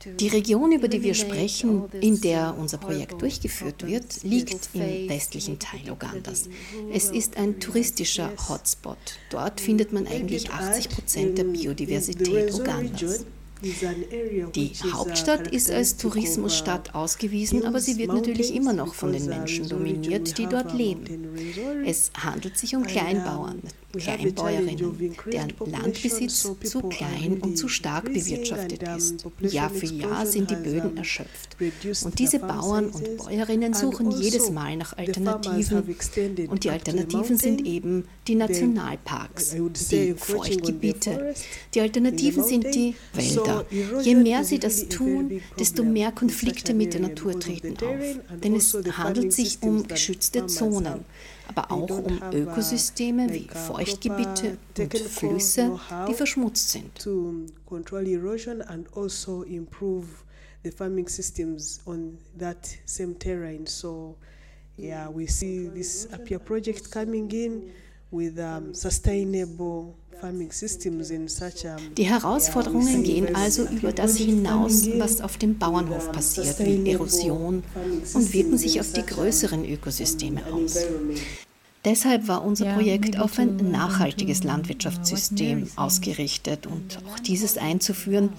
Die 0.05 0.29
Region, 0.29 0.71
über 0.71 0.87
die 0.87 1.03
wir 1.03 1.15
sprechen, 1.15 1.91
in 2.01 2.21
der 2.21 2.57
unser 2.57 2.79
Projekt 2.79 3.21
durchgeführt 3.21 3.85
wird, 3.85 4.23
liegt 4.23 4.71
im 4.73 5.09
westlichen 5.09 5.59
Teil 5.59 5.91
Ugandas. 5.91 6.49
Es 6.93 7.11
ist 7.11 7.37
ein 7.37 7.59
touristischer 7.59 8.31
Hotspot. 8.49 8.97
Dort 9.31 9.61
findet 9.61 9.93
man 9.93 10.07
eigentlich 10.07 10.51
80 10.51 10.89
Prozent 10.91 11.39
der 11.39 11.45
Biodiversität 11.45 12.55
Ugandas. 12.55 13.25
Die 13.61 14.73
Hauptstadt 14.93 15.49
ist 15.49 15.71
als 15.71 15.97
Tourismusstadt 15.97 16.95
ausgewiesen, 16.95 17.65
aber 17.65 17.81
sie 17.81 17.99
wird 17.99 18.13
natürlich 18.13 18.55
immer 18.55 18.73
noch 18.73 18.95
von 18.95 19.13
den 19.13 19.27
Menschen 19.27 19.69
dominiert, 19.69 20.39
die 20.39 20.47
dort 20.47 20.73
leben. 20.75 21.29
Es 21.85 22.11
handelt 22.17 22.57
sich 22.57 22.77
um 22.77 22.85
Kleinbauern, 22.85 23.63
Kleinbäuerinnen, 23.93 25.17
deren 25.33 25.55
Landbesitz 25.65 26.49
zu 26.63 26.81
klein 26.83 27.39
und 27.41 27.57
zu 27.57 27.69
stark 27.69 28.05
bewirtschaftet 28.05 28.83
ist. 28.97 29.27
Jahr 29.41 29.71
für 29.71 29.87
Jahr 29.87 30.27
sind 30.27 30.51
die 30.51 30.57
Böden 30.57 30.97
erschöpft. 30.97 31.57
Und 32.05 32.19
diese 32.19 32.39
Bauern 32.39 32.91
und 32.91 33.17
Bäuerinnen 33.17 33.75
suchen 33.75 34.11
jedes 34.11 34.51
Mal 34.51 34.77
nach 34.77 34.97
Alternativen. 34.97 35.97
Und 36.49 36.65
die 36.65 36.71
Alternativen 36.71 37.39
sind 37.39 37.67
eben 37.67 38.07
die 38.27 38.35
Nationalparks, 38.35 39.57
die 39.91 40.15
Feuchtgebiete. 40.15 41.35
Die 41.75 41.81
Alternativen 41.81 42.45
sind 42.45 42.75
die 42.75 42.95
Wälder. 43.15 43.48
Je 44.03 44.15
mehr 44.15 44.45
sie 44.45 44.59
das 44.59 44.89
tun, 44.89 45.41
desto 45.59 45.85
mehr 45.85 46.13
Konflikte 46.13 46.75
mit 46.75 46.95
der 46.95 47.01
Natur 47.01 47.39
treten 47.39 47.75
auf. 47.77 48.41
Denn 48.43 48.55
es 48.55 48.77
handelt 48.93 49.33
sich 49.33 49.63
um 49.63 49.87
geschützte 49.87 50.47
Zonen 50.47 51.05
aber 51.49 51.73
auch 51.73 51.89
um 51.89 52.21
Ökosysteme 52.33 53.33
wie 53.33 53.49
Feuchtgebiete 53.49 54.59
und 54.79 54.99
Flüsse, 54.99 55.81
die 56.07 56.15
verschmutzt 56.15 56.71
sind. 56.71 56.93
the 60.65 60.73
farming 60.73 61.09
systems 61.09 61.81
on 61.87 62.19
that 62.37 62.77
same 62.85 63.15
terrain. 63.15 63.65
So, 63.65 64.17
yeah, 64.77 65.09
we 65.09 65.27
see 65.27 65.69
this 65.69 66.09
Apia 66.13 66.39
project 66.39 66.91
coming 66.91 67.31
in 67.31 67.71
Die 71.97 72.05
Herausforderungen 72.05 73.03
gehen 73.03 73.37
also 73.37 73.67
über 73.67 73.93
das 73.93 74.17
hinaus, 74.17 74.89
was 74.99 75.21
auf 75.21 75.37
dem 75.37 75.59
Bauernhof 75.59 76.11
passiert, 76.13 76.59
wie 76.61 76.91
Erosion, 76.91 77.63
und 78.15 78.33
wirken 78.33 78.57
sich 78.57 78.81
auf 78.81 78.93
die 78.93 79.05
größeren 79.05 79.65
Ökosysteme 79.65 80.43
aus. 80.53 80.79
Deshalb 81.85 82.27
war 82.27 82.45
unser 82.45 82.75
Projekt 82.75 83.19
auf 83.21 83.39
ein 83.39 83.71
nachhaltiges 83.71 84.43
Landwirtschaftssystem 84.43 85.69
ausgerichtet 85.77 86.67
und 86.67 86.99
auch 87.07 87.19
dieses 87.21 87.57
einzuführen, 87.57 88.31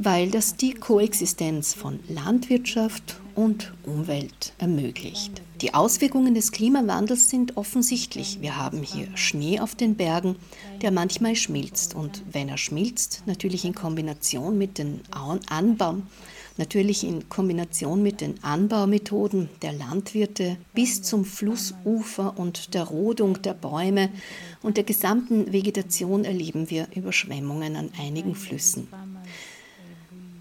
weil 0.00 0.30
das 0.30 0.54
die 0.54 0.74
Koexistenz 0.74 1.74
von 1.74 1.98
Landwirtschaft 2.08 3.20
und 3.34 3.72
Umwelt 3.84 4.52
ermöglicht. 4.58 5.42
Die 5.60 5.74
Auswirkungen 5.74 6.34
des 6.34 6.52
Klimawandels 6.52 7.28
sind 7.28 7.56
offensichtlich. 7.56 8.38
Wir 8.40 8.56
haben 8.56 8.84
hier 8.84 9.08
Schnee 9.16 9.58
auf 9.58 9.74
den 9.74 9.96
Bergen, 9.96 10.36
der 10.82 10.92
manchmal 10.92 11.34
schmilzt 11.34 11.96
und 11.96 12.22
wenn 12.30 12.48
er 12.48 12.58
schmilzt, 12.58 13.24
natürlich 13.26 13.64
in 13.64 13.74
Kombination 13.74 14.56
mit 14.56 14.78
den 14.78 15.00
Anbau, 15.10 15.96
natürlich 16.58 17.02
in 17.02 17.28
Kombination 17.28 18.00
mit 18.00 18.20
den 18.20 18.42
Anbaumethoden 18.44 19.48
der 19.62 19.72
Landwirte 19.72 20.58
bis 20.74 21.02
zum 21.02 21.24
Flussufer 21.24 22.38
und 22.38 22.74
der 22.74 22.84
Rodung 22.84 23.42
der 23.42 23.54
Bäume 23.54 24.10
und 24.62 24.76
der 24.76 24.84
gesamten 24.84 25.52
Vegetation 25.52 26.24
erleben 26.24 26.70
wir 26.70 26.86
Überschwemmungen 26.94 27.74
an 27.74 27.90
einigen 27.98 28.36
Flüssen. 28.36 28.86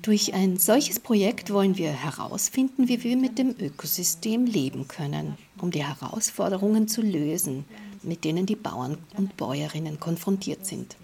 Durch 0.08 0.34
ein 0.34 0.56
solches 0.56 1.02
Projekt 1.02 1.52
wollen 1.52 1.76
wir 1.76 1.92
herausfinden, 1.92 2.88
wie 2.88 3.04
wir 3.04 3.18
mit 3.18 3.38
dem 3.38 3.54
Ökosystem 3.60 4.46
leben 4.46 4.88
können, 4.88 5.38
um 5.58 5.70
die 5.70 5.84
Herausforderungen 5.84 6.88
zu 6.88 7.02
lösen, 7.02 7.65
mit 8.04 8.24
denen 8.24 8.46
die 8.46 8.56
Bauern 8.56 8.98
und 9.17 9.36
Bäuerinnen 9.36 10.00
konfrontiert 10.00 10.65
sind. 10.65 10.96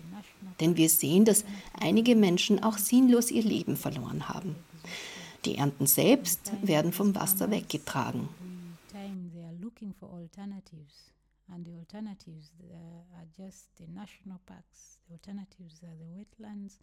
Denn 0.61 0.77
wir 0.77 0.87
sehen, 0.87 1.25
dass 1.25 1.43
einige 1.77 2.15
Menschen 2.15 2.63
auch 2.63 2.77
sinnlos 2.77 3.29
ihr 3.29 3.43
Leben 3.43 3.75
verloren 3.75 4.29
haben. 4.29 4.55
Die 5.43 5.55
Ernten 5.55 5.85
selbst 5.85 6.53
werden 6.61 6.93
vom 6.93 7.13
Wasser 7.13 7.51
weggetragen. 7.51 8.29
And 11.49 11.65
the 11.65 11.75
alternatives 11.77 12.51
uh, 12.71 13.17
are 13.17 13.27
just 13.37 13.67
the 13.77 13.85
national 13.85 14.39
parks. 14.45 14.97
The 15.09 15.15
alternatives 15.15 15.83
are 15.83 15.93
the 15.99 16.07
wetlands. 16.15 16.79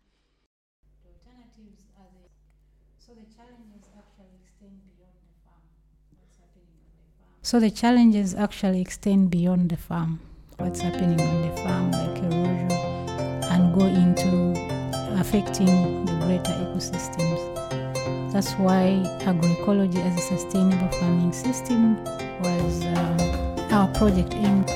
So 3.03 3.14
the 3.18 3.27
challenges 3.27 3.87
actually 3.96 4.33
extend 4.42 4.81
beyond 4.81 5.01
the 5.31 5.37
farm. 5.42 5.81
What's 6.18 6.38
happening 6.38 6.79
on 6.79 7.03
the 7.03 7.12
farm? 7.18 7.40
So 7.42 7.61
the 7.61 7.70
challenges 7.70 8.35
actually 8.35 8.81
extend 8.81 9.31
beyond 9.31 9.70
the 9.70 9.77
farm. 9.77 10.20
What's 10.59 10.81
happening 10.81 11.20
on 11.20 11.42
the 11.42 11.57
farm, 11.62 11.90
like 11.90 12.18
erosion, 12.23 12.70
and 13.51 13.75
go 13.75 13.87
into 13.87 14.55
affecting 15.18 16.05
the 16.05 16.12
greater 16.25 16.53
ecosystems. 16.64 17.40
That's 18.33 18.53
why 18.53 19.03
agroecology 19.23 19.99
as 20.05 20.18
a 20.18 20.23
sustainable 20.23 20.88
farming 20.99 21.33
system 21.33 21.96
was 22.42 22.85
um, 22.87 23.73
our 23.73 23.88
project 23.94 24.35
aimed. 24.35 24.69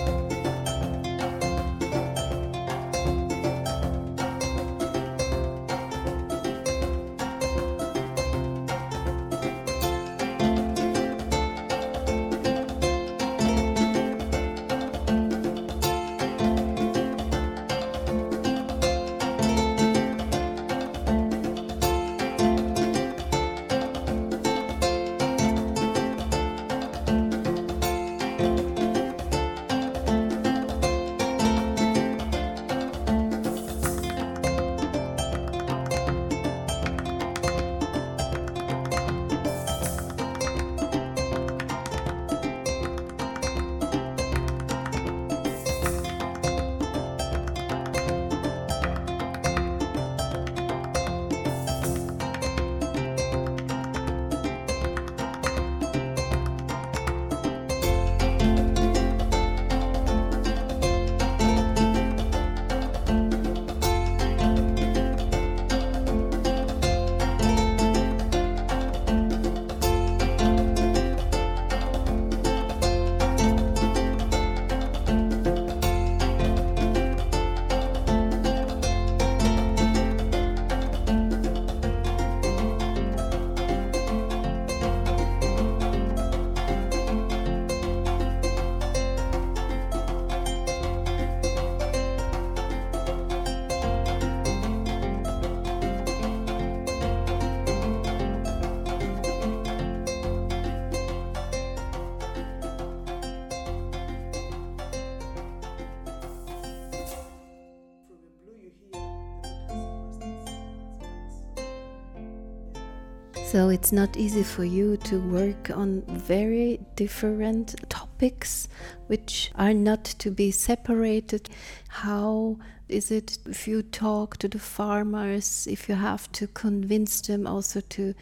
So 113.54 113.68
it's 113.68 113.92
not 113.92 114.16
easy 114.16 114.42
for 114.42 114.64
you 114.64 114.96
to 115.04 115.20
work 115.20 115.70
on 115.70 116.02
very 116.08 116.80
different 116.96 117.88
topics 117.88 118.66
which 119.06 119.52
are 119.54 119.72
not 119.72 120.02
to 120.02 120.32
be 120.32 120.50
separated. 120.50 121.48
How 121.86 122.58
is 122.88 123.12
it 123.12 123.38
if 123.46 123.68
you 123.68 123.82
talk 123.82 124.38
to 124.38 124.48
the 124.48 124.58
farmers, 124.58 125.68
if 125.70 125.88
you 125.88 125.94
have 125.94 126.32
to 126.32 126.48
convince 126.48 127.20
them 127.20 127.46
also 127.46 127.80
to 127.90 128.14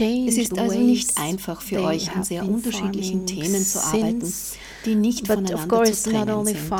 Es 0.00 0.38
ist 0.38 0.58
also 0.58 0.78
nicht 0.78 1.18
einfach 1.18 1.60
für 1.60 1.82
euch, 1.82 2.10
an 2.14 2.24
sehr 2.24 2.48
unterschiedlichen 2.48 3.26
Themen 3.26 3.62
zu 3.62 3.78
arbeiten, 3.78 4.32
die 4.86 4.94
nicht 4.94 5.26
voneinander 5.26 5.84
zu 5.84 6.10
trennen 6.10 6.46
sind. 6.46 6.72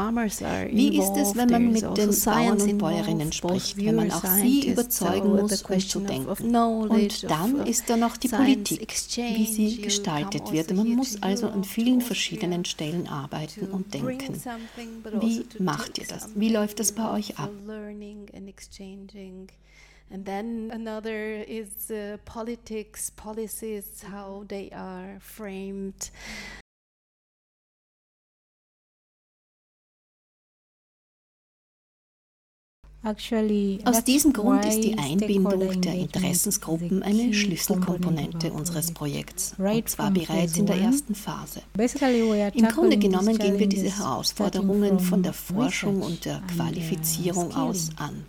Wie 0.72 0.98
ist 0.98 1.16
es, 1.16 1.36
wenn 1.36 1.50
man 1.50 1.72
mit 1.72 1.82
den 1.82 2.08
also 2.08 2.30
Bauern 2.30 2.60
und 2.60 2.78
Bäuerinnen 2.78 3.32
spricht, 3.32 3.76
wenn 3.76 3.96
man 3.96 4.10
auch 4.10 4.24
sie 4.24 4.70
überzeugen 4.70 5.28
muss, 5.36 5.62
umzudenken? 5.62 6.56
Und 6.56 7.30
dann 7.30 7.66
ist 7.66 7.90
da 7.90 7.96
noch 7.96 8.16
die 8.16 8.28
Politik, 8.28 8.94
wie 9.16 9.46
sie 9.46 9.82
gestaltet 9.82 10.50
wird. 10.50 10.74
Man 10.74 10.88
muss 10.88 11.22
also 11.22 11.48
an 11.48 11.64
vielen 11.64 12.00
verschiedenen 12.00 12.64
Stellen 12.64 13.06
arbeiten 13.08 13.66
und 13.66 13.92
denken. 13.92 14.40
Wie 15.20 15.44
macht 15.58 15.98
ihr 15.98 16.06
das? 16.06 16.30
Wie 16.34 16.48
läuft 16.48 16.80
das 16.80 16.92
bei 16.92 17.12
euch 17.12 17.38
ab? 17.38 17.50
And 20.12 20.26
then 20.26 20.70
another 20.70 21.42
is 21.48 21.90
uh, 21.90 22.18
politics, 22.26 23.08
policies, 23.08 24.02
how 24.02 24.44
they 24.46 24.70
are 24.70 25.18
framed. 25.20 26.10
Aus 33.04 34.04
diesem 34.04 34.32
Grund 34.32 34.64
ist 34.64 34.84
die 34.84 34.96
Einbindung 34.96 35.80
der 35.80 35.94
Interessensgruppen 35.94 37.02
eine 37.02 37.32
Schlüsselkomponente 37.34 38.52
unseres 38.52 38.92
Projekts, 38.92 39.54
und 39.58 39.88
zwar 39.88 40.12
bereits 40.12 40.56
in 40.56 40.66
der 40.66 40.76
ersten 40.76 41.16
Phase. 41.16 41.62
Im 41.74 42.68
Grunde 42.68 42.98
genommen 42.98 43.38
gehen 43.38 43.58
wir 43.58 43.66
diese 43.66 43.96
Herausforderungen 43.96 45.00
von 45.00 45.22
der 45.24 45.32
Forschung 45.32 46.02
und 46.02 46.26
der 46.26 46.36
uh, 46.36 46.54
Qualifizierung 46.54 47.52
aus 47.56 47.90
an. 47.96 48.24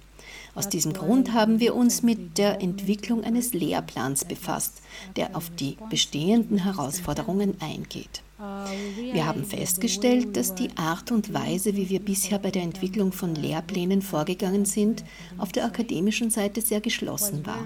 Aus 0.55 0.69
diesem 0.69 0.93
Grund 0.93 1.33
haben 1.33 1.59
wir 1.59 1.75
uns 1.75 2.03
mit 2.03 2.37
der 2.37 2.61
Entwicklung 2.61 3.23
eines 3.23 3.53
Lehrplans 3.53 4.25
befasst, 4.25 4.81
der 5.15 5.35
auf 5.35 5.49
die 5.49 5.77
bestehenden 5.89 6.59
Herausforderungen 6.59 7.55
eingeht. 7.59 8.21
Wir 9.13 9.25
haben 9.25 9.45
festgestellt, 9.45 10.35
dass 10.35 10.55
die 10.55 10.69
Art 10.75 11.11
und 11.11 11.33
Weise, 11.33 11.75
wie 11.75 11.89
wir 11.89 11.99
bisher 11.99 12.39
bei 12.39 12.51
der 12.51 12.63
Entwicklung 12.63 13.11
von 13.11 13.35
Lehrplänen 13.35 14.01
vorgegangen 14.01 14.65
sind, 14.65 15.03
auf 15.37 15.51
der 15.51 15.65
akademischen 15.65 16.29
Seite 16.29 16.61
sehr 16.61 16.81
geschlossen 16.81 17.45
war. 17.45 17.65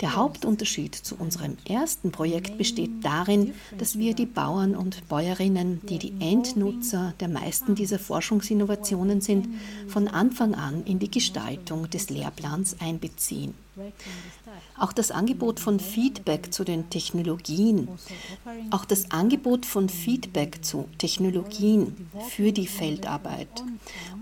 Der 0.00 0.16
Hauptunterschied 0.16 0.94
zu 0.94 1.16
unserem 1.16 1.56
ersten 1.68 2.10
Projekt 2.10 2.58
besteht 2.58 2.90
darin, 3.02 3.54
dass 3.78 3.98
wir 3.98 4.14
die 4.14 4.26
Bauern 4.26 4.74
und 4.74 5.08
Bäuerinnen, 5.08 5.80
die 5.86 5.98
die 5.98 6.14
Endnutzer 6.20 7.14
der 7.20 7.28
meisten 7.28 7.74
dieser 7.74 7.98
Forschungsinnovationen 7.98 9.20
sind, 9.20 9.48
von 9.86 10.08
Anfang 10.08 10.54
an 10.54 10.84
in 10.84 10.98
die 10.98 11.10
Gestaltung 11.10 11.88
des 11.90 12.10
Lehrplans 12.10 12.76
einbeziehen. 12.80 13.54
Auch 14.78 14.92
das 14.92 15.10
Angebot 15.10 15.60
von 15.60 15.78
Feedback 15.78 16.52
zu 16.52 16.64
den 16.64 16.88
Technologien, 16.90 17.88
auch 18.70 18.84
das 18.84 19.10
Angebot 19.10 19.66
von 19.66 19.88
Feedback 19.88 20.64
zu 20.64 20.88
Technologien 20.98 22.08
für 22.30 22.52
die 22.52 22.66
Feldarbeit 22.66 23.62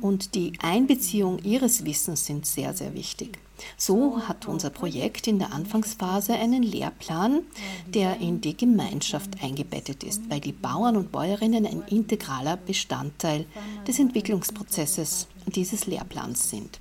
und 0.01 0.35
die 0.35 0.53
Einbeziehung 0.61 1.39
ihres 1.45 1.85
Wissens 1.85 2.27
sind 2.27 2.47
sehr, 2.47 2.75
sehr 2.75 2.95
wichtig. 2.95 3.39
So 3.77 4.23
hat 4.29 4.47
unser 4.47 4.71
Projekt 4.71 5.27
in 5.27 5.39
der 5.39 5.53
Anfangsphase 5.53 6.35
einen 6.35 6.63
Lehrplan, 6.63 7.41
der 7.87 8.21
in 8.21 8.41
die 8.41 8.57
Gemeinschaft 8.57 9.43
eingebettet 9.43 10.05
ist, 10.05 10.31
weil 10.31 10.41
die 10.41 10.53
Bauern 10.53 10.97
und 10.97 11.13
Bäuerinnen 11.13 11.67
ein 11.67 11.83
integraler 11.89 12.57
Bestandteil 12.57 13.47
des 13.87 13.99
Entwicklungsprozesses 13.99 15.27
dieses 15.47 15.87
Lehrplans 15.87 16.51
sind. 16.51 16.79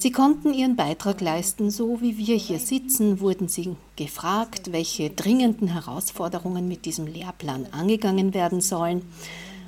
Sie 0.00 0.12
konnten 0.12 0.54
ihren 0.54 0.76
Beitrag 0.76 1.20
leisten, 1.20 1.72
so 1.72 2.00
wie 2.00 2.18
wir 2.18 2.36
hier 2.36 2.60
sitzen, 2.60 3.18
wurden 3.18 3.48
sie 3.48 3.74
gefragt, 3.96 4.70
welche 4.70 5.10
dringenden 5.10 5.66
Herausforderungen 5.66 6.68
mit 6.68 6.84
diesem 6.84 7.08
Lehrplan 7.08 7.66
angegangen 7.72 8.32
werden 8.32 8.60
sollen. 8.60 9.02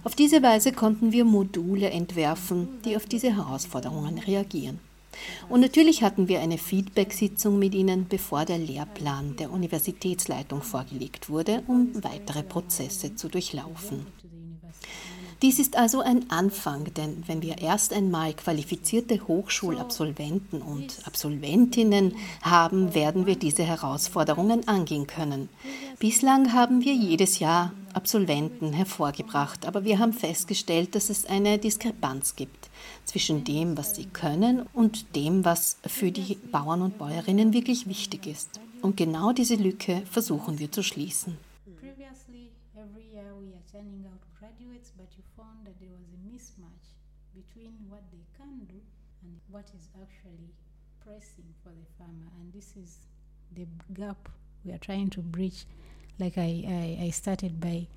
Auf 0.05 0.15
diese 0.15 0.41
Weise 0.41 0.71
konnten 0.71 1.11
wir 1.11 1.25
Module 1.25 1.91
entwerfen, 1.91 2.69
die 2.85 2.97
auf 2.97 3.07
diese 3.07 3.35
Herausforderungen 3.35 4.19
reagieren. 4.19 4.79
Und 5.49 5.63
natürlich 5.63 6.05
hatten 6.05 6.29
wir 6.29 6.41
eine 6.41 6.59
Feedback-Sitzung 6.59 7.59
mit 7.59 7.75
ihnen, 7.75 8.07
bevor 8.09 8.45
der 8.45 8.59
Lehrplan 8.59 9.35
der 9.37 9.51
Universitätsleitung 9.51 10.63
vorgelegt 10.63 11.29
wurde, 11.29 11.65
um 11.67 11.91
weitere 12.05 12.45
Prozesse 12.45 13.17
zu 13.17 13.29
durchlaufen. 13.29 14.07
Dies 15.43 15.59
ist 15.59 15.77
also 15.77 16.03
ein 16.03 16.31
Anfang, 16.31 16.93
denn 16.93 17.23
wenn 17.27 17.41
wir 17.41 17.57
erst 17.57 17.95
einmal 17.95 18.35
qualifizierte 18.35 19.27
Hochschulabsolventen 19.27 20.61
und 20.61 20.99
Absolventinnen 21.07 22.15
haben, 22.43 22.95
werden 22.95 23.25
wir 23.25 23.37
diese 23.37 23.63
Herausforderungen 23.63 24.69
angehen 24.69 25.07
können. 25.07 25.49
Bislang 25.99 26.53
haben 26.53 26.85
wir 26.85 26.93
jedes 26.93 27.39
Jahr 27.39 27.73
Absolventen 27.95 28.75
hervorgebracht, 28.75 29.65
aber 29.65 29.83
wir 29.85 29.99
haben 29.99 30.13
festgestellt, 30.13 30.95
dass 30.95 31.09
es 31.09 31.25
eine 31.25 31.57
Diskrepanz 31.57 32.37
gibt 32.37 32.69
zwischen 33.07 33.43
dem, 33.43 33.79
was 33.79 33.97
sie 33.97 34.05
können 34.05 34.67
und 34.75 35.17
dem, 35.17 35.47
was 35.47 35.79
für 35.87 36.13
die 36.13 36.35
Bauern 36.53 36.83
und 36.83 36.99
Bäuerinnen 36.99 37.55
wirklich 37.55 37.89
wichtig 37.89 38.27
ist. 38.27 38.61
Und 38.83 38.99
genau 38.99 39.33
diese 39.33 39.57
Lücke 39.57 40.03
versuchen 40.11 40.59
wir 40.59 40.71
zu 40.71 40.83
schließen. 40.83 41.39
What 49.51 49.65
is 49.77 49.89
actually 50.01 50.55
pressing 51.05 51.45
for 51.63 51.71
the 51.71 51.87
farmer. 51.99 52.31
And 52.41 52.53
this 52.53 52.75
is 52.77 52.99
the 53.53 53.67
gap 53.93 54.29
we 54.65 54.73
are 54.73 54.79
trying 54.79 55.11
to 55.11 55.21
bridge. 55.21 55.67
Like 56.19 56.39
I, 56.39 56.65
I, 57.01 57.05
I 57.07 57.11
started 57.11 57.61
by 57.61 57.89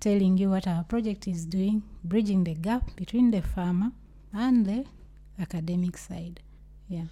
telling 0.00 0.38
you 0.38 0.50
what 0.50 0.66
our 0.66 0.84
project 0.84 1.28
is 1.28 1.44
doing 1.44 1.82
bridging 2.04 2.44
the 2.44 2.54
gap 2.54 2.96
between 2.96 3.30
the 3.30 3.42
farmer 3.42 3.92
and 4.32 4.66
the 4.66 4.84
academic 5.40 5.96
side. 5.96 6.40
Yeah 6.88 7.04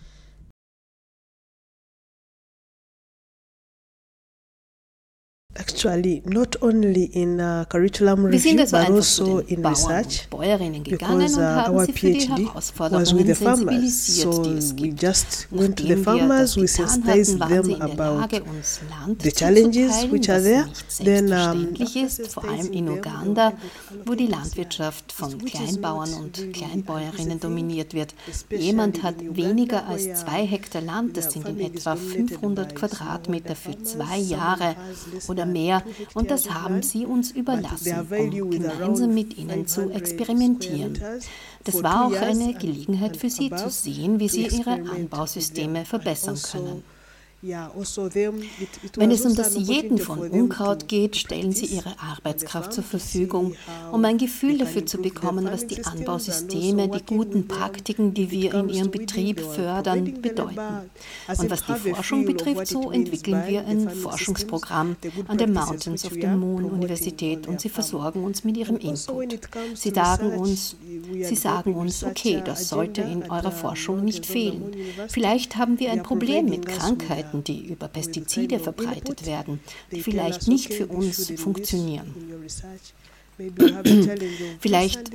Actually, 5.56 6.22
not 6.26 6.54
only 6.62 7.04
in 7.12 7.40
uh, 7.40 7.64
curriculum 7.64 8.24
review, 8.24 8.60
also 8.60 8.78
but 8.78 8.90
also 8.90 9.38
in 9.38 9.62
research, 9.64 10.30
because 10.30 11.38
uh, 11.38 11.64
our 11.66 11.86
PhD 11.86 12.54
was 12.92 13.12
with 13.12 13.26
the 13.26 13.34
farmers. 13.34 14.00
So 14.00 14.30
we 14.80 14.92
just 14.92 15.50
went 15.50 15.76
to 15.78 15.82
the 15.82 15.96
farmers, 15.96 16.56
we 16.56 16.68
sensitized 16.68 17.40
them 17.40 17.82
about 17.82 18.30
the 18.30 19.32
challenges 19.34 20.04
which 20.06 20.28
are 20.28 20.40
there. 20.40 20.68
Then, 21.00 21.32
um, 21.32 21.74
ist, 21.74 22.28
vor 22.28 22.44
allem 22.44 22.72
in 22.72 22.88
Uganda, 22.88 23.52
wo 24.06 24.14
die 24.14 24.28
Landwirtschaft 24.28 25.10
von 25.12 25.36
Kleinbauern 25.44 26.14
und 26.14 26.52
Kleinbäuerinnen 26.52 27.40
dominiert 27.40 27.92
wird. 27.92 28.14
Jemand 28.50 29.02
hat 29.02 29.16
weniger 29.18 29.84
als 29.88 30.04
zwei 30.20 30.46
Hektar 30.46 30.82
Land, 30.82 31.16
das 31.16 31.32
sind 31.32 31.48
in 31.48 31.58
etwa 31.58 31.96
500 31.96 32.74
Quadratmeter 32.76 33.56
für 33.56 33.82
zwei 33.82 34.16
Jahre 34.18 34.76
oder 35.26 35.39
oder 35.40 35.46
mehr 35.46 35.82
und 36.14 36.30
das 36.30 36.50
haben 36.50 36.82
sie 36.82 37.06
uns 37.06 37.30
überlassen, 37.30 38.06
um 38.10 38.50
gemeinsam 38.50 39.14
mit 39.14 39.36
ihnen 39.36 39.66
zu 39.66 39.90
experimentieren. 39.90 40.98
Das 41.64 41.82
war 41.82 42.06
auch 42.06 42.20
eine 42.20 42.54
Gelegenheit 42.54 43.16
für 43.16 43.30
sie 43.30 43.50
zu 43.50 43.70
sehen, 43.70 44.20
wie 44.20 44.28
sie 44.28 44.46
ihre 44.46 44.72
Anbausysteme 44.72 45.84
verbessern 45.84 46.38
können. 46.50 46.82
Also 47.42 48.10
Wenn 48.96 49.10
es 49.10 49.24
um 49.24 49.34
das 49.34 49.56
Jäten 49.56 49.96
von 49.96 50.18
Unkraut 50.18 50.88
geht, 50.88 51.16
stellen 51.16 51.52
sie 51.52 51.64
ihre 51.64 51.94
Arbeitskraft 51.98 52.74
zur 52.74 52.84
Verfügung, 52.84 53.54
um 53.90 54.04
ein 54.04 54.18
Gefühl 54.18 54.58
dafür 54.58 54.84
zu 54.84 54.98
bekommen, 54.98 55.48
was 55.50 55.66
die 55.66 55.82
Anbausysteme, 55.82 56.88
die 56.88 57.02
guten 57.02 57.48
Praktiken, 57.48 58.12
die 58.12 58.30
wir 58.30 58.52
in 58.54 58.68
ihrem 58.68 58.90
Betrieb 58.90 59.40
fördern, 59.40 60.20
bedeuten. 60.20 60.90
Und 61.28 61.50
was 61.50 61.64
die 61.64 61.90
Forschung 61.90 62.26
betrifft, 62.26 62.66
so 62.66 62.90
entwickeln 62.90 63.42
wir 63.46 63.66
ein 63.66 63.88
Forschungsprogramm 63.88 64.96
an 65.26 65.38
der 65.38 65.48
Mountains 65.48 66.04
of 66.04 66.12
the 66.12 66.26
Moon 66.26 66.64
Universität 66.64 67.46
und 67.48 67.58
sie 67.58 67.70
versorgen 67.70 68.22
uns 68.22 68.44
mit 68.44 68.58
ihrem 68.58 68.76
Input. 68.76 69.38
Sie 69.74 69.90
sagen 69.90 70.32
uns, 70.34 70.76
sie 71.22 71.36
sagen 71.36 71.74
uns, 71.74 72.04
okay, 72.04 72.42
das 72.44 72.68
sollte 72.68 73.00
in 73.00 73.30
eurer 73.30 73.52
Forschung 73.52 74.04
nicht 74.04 74.26
fehlen. 74.26 74.74
Vielleicht 75.08 75.56
haben 75.56 75.80
wir 75.80 75.90
ein 75.90 76.02
Problem 76.02 76.44
mit 76.44 76.66
Krankheiten 76.66 77.29
Krankheiten, 77.30 77.44
die 77.44 77.66
über 77.66 77.88
Pestizide 77.88 78.58
verbreitet 78.58 79.26
werden, 79.26 79.60
die 79.90 80.02
vielleicht 80.02 80.48
nicht 80.48 80.72
für 80.72 80.86
uns 80.86 81.32
funktionieren. 81.36 82.14
Vielleicht 84.60 85.10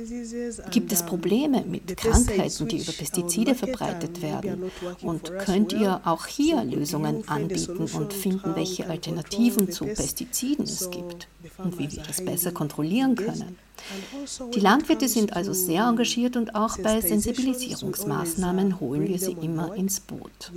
gibt 0.72 0.90
es 0.90 1.06
Probleme 1.06 1.62
mit 1.64 1.96
Krankheiten, 1.96 2.66
die 2.66 2.78
über 2.78 2.90
Pestizide 2.90 3.54
verbreitet 3.54 4.20
werden. 4.20 4.68
Und 5.02 5.30
könnt 5.38 5.72
ihr 5.72 6.00
auch 6.04 6.26
hier 6.26 6.64
Lösungen 6.64 7.28
anbieten 7.28 7.86
und 7.86 8.12
finden, 8.12 8.56
welche 8.56 8.88
Alternativen 8.88 9.70
zu 9.70 9.84
Pestiziden 9.84 10.64
es 10.64 10.90
gibt 10.90 11.28
und 11.58 11.78
wie 11.78 11.92
wir 11.92 12.02
das 12.02 12.24
besser 12.24 12.50
kontrollieren 12.50 13.14
können? 13.14 13.56
Die 14.54 14.60
Landwirte 14.60 15.08
sind 15.08 15.34
also 15.34 15.52
sehr 15.52 15.84
engagiert 15.84 16.36
und 16.36 16.54
auch 16.54 16.78
bei 16.78 17.00
Sensibilisierungsmaßnahmen 17.00 18.80
holen 18.80 19.06
wir 19.06 19.18
sie 19.18 19.36
immer 19.40 19.74
ins 19.74 20.00
Boot. 20.00 20.50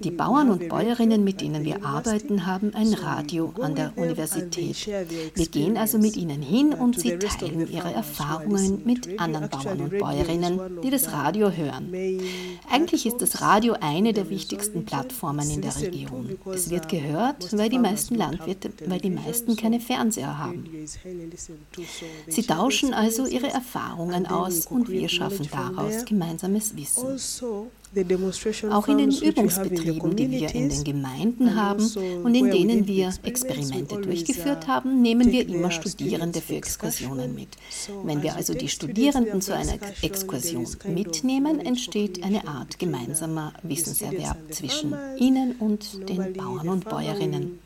Die 0.00 0.10
Bauern 0.10 0.50
und 0.50 0.68
Bäuerinnen, 0.68 1.24
mit 1.24 1.40
denen 1.40 1.64
wir 1.64 1.84
arbeiten, 1.84 2.46
haben 2.46 2.74
ein 2.74 2.94
Radio 2.94 3.52
an 3.60 3.74
der 3.74 3.92
Universität. 3.96 4.86
Wir 4.86 5.46
gehen 5.46 5.76
also 5.76 5.98
mit 5.98 6.16
ihnen 6.16 6.42
hin 6.42 6.72
und 6.72 7.00
sie 7.00 7.18
teilen 7.18 7.70
ihre 7.70 7.92
Erfahrungen 7.92 8.82
mit 8.84 9.18
anderen 9.18 9.48
Bauern 9.48 9.80
und 9.80 9.98
Bäuerinnen, 9.98 10.80
die 10.82 10.90
das 10.90 11.12
Radio 11.12 11.50
hören. 11.50 11.92
Eigentlich 12.70 13.06
ist 13.06 13.20
das 13.20 13.40
Radio 13.40 13.74
eine 13.80 14.12
der 14.12 14.30
wichtigsten 14.30 14.84
Plattformen 14.84 15.48
in 15.50 15.62
der 15.62 15.76
Region. 15.76 16.38
Es 16.52 16.70
wird 16.70 16.88
gehört, 16.88 17.56
weil 17.56 17.68
die 17.68 17.78
meisten 17.78 18.14
Landwirte, 18.14 18.70
weil 18.86 19.00
die 19.00 19.10
meisten 19.10 19.56
keine 19.56 19.80
Fernseher 19.80 20.38
haben. 20.38 20.64
Sie 22.26 22.42
tauschen 22.42 22.94
also 22.94 23.26
ihre 23.26 23.48
Erfahrungen 23.48 24.26
aus 24.26 24.66
und 24.66 24.88
wir 24.88 25.08
schaffen 25.08 25.48
daraus 25.50 26.04
gemeinsames 26.04 26.76
Wissen. 26.76 27.06
Also, 27.06 27.70
Auch 28.70 28.88
in 28.88 28.98
den 28.98 29.10
Übungsbetrieben, 29.10 30.14
die 30.14 30.30
wir 30.30 30.54
in 30.54 30.68
den 30.68 30.84
Gemeinden 30.84 31.54
haben 31.54 31.80
also 31.80 32.00
und 32.00 32.34
in 32.34 32.50
denen 32.50 32.86
wir 32.86 33.12
Experimente 33.22 33.96
durchgeführt 33.98 34.66
haben, 34.66 35.00
nehmen 35.00 35.32
wir 35.32 35.48
immer 35.48 35.70
Studierende 35.70 36.40
für 36.40 36.56
Exkursionen 36.56 37.34
mit. 37.34 37.56
Wenn 38.04 38.22
wir 38.22 38.34
also 38.36 38.52
die 38.52 38.68
Studierenden 38.68 39.40
zu 39.40 39.54
einer 39.54 39.78
Exkursion 40.02 40.66
mitnehmen, 40.84 41.60
entsteht 41.60 42.22
eine 42.22 42.46
Art 42.46 42.78
gemeinsamer 42.78 43.54
Wissenserwerb 43.62 44.36
zwischen 44.50 44.94
ihnen 45.18 45.56
und 45.56 46.08
den 46.08 46.34
Bauern 46.34 46.68
und 46.68 46.84
Bäuerinnen. 46.84 47.58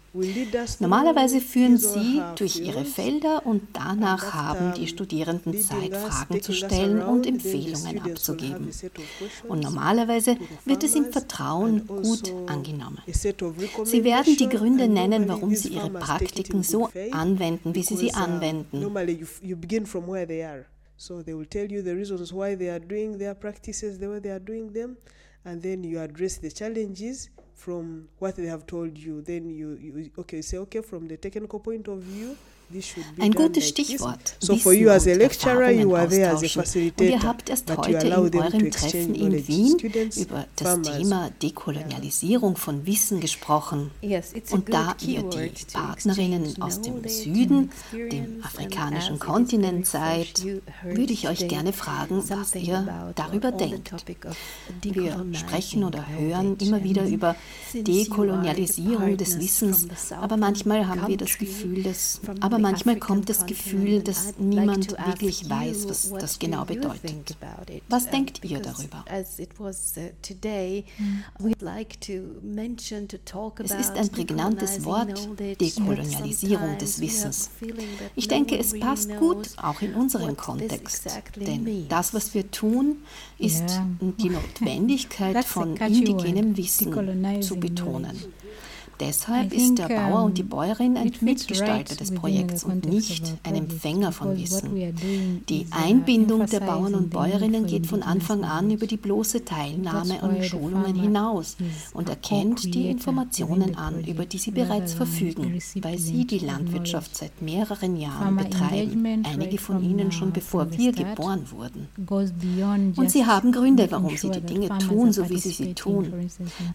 Normalerweise 0.80 1.40
führen 1.40 1.78
sie 1.78 2.20
durch 2.36 2.60
ihre 2.60 2.84
Felder 2.84 3.46
und 3.46 3.62
danach 3.72 4.34
haben 4.34 4.74
die 4.74 4.86
Studierenden 4.86 5.58
Zeit, 5.60 5.96
Fragen 5.96 6.42
zu 6.42 6.52
stellen 6.52 7.00
und 7.02 7.26
Empfehlungen 7.26 7.98
abzugeben. 7.98 8.68
Und 9.48 9.60
normalerweise 9.60 10.36
wird 10.66 10.84
es 10.84 10.94
im 10.94 11.06
Vertrauen 11.12 11.86
gut 11.86 12.32
angenommen. 12.46 12.98
Sie 13.06 14.04
werden 14.04 14.36
die 14.36 14.48
Gründe 14.48 14.86
nennen, 14.88 15.28
warum 15.28 15.54
sie 15.54 15.68
ihre 15.68 15.90
Praktiken 15.90 16.62
so 16.62 16.90
anwenden, 17.10 17.74
wie 17.74 17.82
sie 17.82 17.96
sie 17.96 18.12
anwenden. 18.12 18.84
So 20.98 21.20
they 21.20 21.34
will 21.34 21.46
tell 21.46 21.68
you 21.72 21.82
the 21.82 21.94
reasons 21.94 22.32
why 22.32 22.54
they 22.54 22.70
are 22.70 22.78
doing 22.78 23.18
their 23.18 23.34
practices 23.34 23.98
the 23.98 24.08
way 24.08 24.20
they 24.20 24.30
are 24.30 24.38
doing 24.38 24.72
them, 24.72 24.96
and 25.42 25.60
then 25.60 25.82
you 25.82 25.98
address 25.98 26.38
the 26.40 26.48
challenges 26.48 27.28
from 27.62 28.08
what 28.18 28.34
they 28.36 28.46
have 28.46 28.66
told 28.66 28.98
you. 28.98 29.22
Then 29.22 29.48
you, 29.48 29.78
you 29.80 30.10
okay, 30.18 30.42
say, 30.42 30.56
okay, 30.58 30.82
from 30.82 31.06
the 31.06 31.16
technical 31.16 31.60
point 31.60 31.86
of 31.86 31.98
view, 32.00 32.36
Ein 33.18 33.32
gutes 33.32 33.68
Stichwort. 33.68 34.36
So 34.38 34.56
for 34.56 34.72
you 34.72 34.88
as 34.90 35.06
a 35.06 35.14
lecturer, 35.14 35.70
you 35.70 35.94
are 35.94 36.08
there 36.08 36.30
as 36.30 36.42
a 36.42 36.48
facilitator. 36.48 37.06
Und 37.06 37.22
ihr 37.22 37.28
habt 37.28 37.50
erst 37.50 37.76
heute 37.76 38.06
in 38.06 38.12
eurem 38.12 38.70
Treffen 38.70 39.14
in 39.14 39.48
Wien 39.48 39.76
über 40.16 40.46
das 40.56 40.80
Thema 40.82 41.30
Dekolonialisierung 41.42 42.56
von 42.56 42.86
Wissen 42.86 43.20
gesprochen. 43.20 43.90
Und 44.50 44.72
da 44.72 44.96
ihr 45.04 45.22
die 45.22 45.50
Partnerinnen 45.72 46.62
aus 46.62 46.80
dem 46.80 47.06
Süden, 47.08 47.70
dem 47.92 48.42
afrikanischen 48.42 49.18
Kontinent 49.18 49.86
seid, 49.86 50.44
würde 50.82 51.12
ich 51.12 51.28
euch 51.28 51.48
gerne 51.48 51.72
fragen, 51.72 52.22
was 52.28 52.54
ihr 52.54 53.12
darüber 53.14 53.52
denkt. 53.52 53.92
Wir 54.82 55.24
sprechen 55.34 55.84
oder 55.84 56.06
hören 56.08 56.56
immer 56.58 56.82
wieder 56.82 57.06
über 57.06 57.36
Dekolonialisierung 57.74 59.16
des 59.16 59.38
Wissens, 59.38 59.86
aber 60.12 60.36
manchmal 60.36 60.86
haben 60.86 61.06
wir 61.08 61.16
das 61.16 61.36
Gefühl, 61.36 61.82
dass 61.82 62.20
aber 62.40 62.58
manchmal 62.62 62.98
kommt 62.98 63.28
das 63.28 63.44
Gefühl, 63.46 64.02
dass 64.02 64.38
niemand 64.38 64.92
wirklich 65.06 65.48
weiß, 65.48 65.88
was 65.88 66.10
das 66.10 66.38
genau 66.38 66.64
bedeutet. 66.64 67.36
Was 67.88 68.08
denkt 68.08 68.44
ihr 68.44 68.60
darüber? 68.60 69.04
Uh, 69.08 69.22
es 73.64 73.74
ist 73.74 73.90
ein 73.90 74.08
prägnantes 74.08 74.84
Wort, 74.84 75.28
Dekolonialisierung 75.60 76.78
des 76.78 77.00
Wissens. 77.00 77.50
Ich 78.16 78.28
denke, 78.28 78.58
es 78.58 78.78
passt 78.78 79.14
gut 79.16 79.50
auch 79.56 79.82
in 79.82 79.94
unseren 79.94 80.36
Kontext. 80.36 81.06
Denn 81.36 81.88
das, 81.88 82.14
was 82.14 82.34
wir 82.34 82.50
tun, 82.50 82.98
ist 83.38 83.80
die 84.18 84.30
Notwendigkeit 84.30 85.44
von 85.44 85.76
indigenem 85.76 86.56
Wissen 86.56 87.42
zu 87.42 87.56
betonen. 87.56 88.16
Deshalb 89.02 89.52
ist 89.52 89.78
der 89.78 89.88
Bauer 89.88 90.22
und 90.22 90.38
die 90.38 90.44
Bäuerin 90.44 90.96
ein 90.96 91.10
Mitgestalter 91.20 91.96
des 91.96 92.14
Projekts 92.14 92.62
und 92.62 92.86
nicht 92.86 93.34
ein 93.42 93.56
Empfänger 93.56 94.12
von 94.12 94.36
Wissen. 94.36 94.94
Die 95.48 95.66
Einbindung 95.72 96.46
der 96.46 96.60
Bauern 96.60 96.94
und 96.94 97.10
Bäuerinnen 97.10 97.66
geht 97.66 97.86
von 97.86 98.02
Anfang 98.02 98.44
an 98.44 98.70
über 98.70 98.86
die 98.86 98.96
bloße 98.96 99.44
Teilnahme 99.44 100.22
an 100.22 100.42
Schulungen 100.44 100.94
hinaus 100.94 101.56
und 101.94 102.08
erkennt 102.08 102.74
die 102.74 102.90
Informationen 102.90 103.74
an, 103.74 104.04
über 104.04 104.24
die 104.24 104.38
sie 104.38 104.52
bereits 104.52 104.94
verfügen, 104.94 105.58
weil 105.80 105.98
sie 105.98 106.24
die 106.24 106.38
Landwirtschaft 106.38 107.16
seit 107.16 107.42
mehreren 107.42 107.96
Jahren 107.96 108.36
betreiben, 108.36 109.24
einige 109.24 109.58
von 109.58 109.82
ihnen 109.82 110.12
schon 110.12 110.32
bevor 110.32 110.70
wir 110.70 110.92
geboren 110.92 111.44
wurden. 111.50 111.88
Und 112.96 113.10
sie 113.10 113.26
haben 113.26 113.50
Gründe, 113.50 113.88
warum 113.90 114.16
sie 114.16 114.30
die 114.30 114.40
Dinge 114.40 114.68
tun, 114.78 115.12
so 115.12 115.28
wie 115.28 115.38
sie 115.38 115.50
sie 115.50 115.74
tun. 115.74 116.12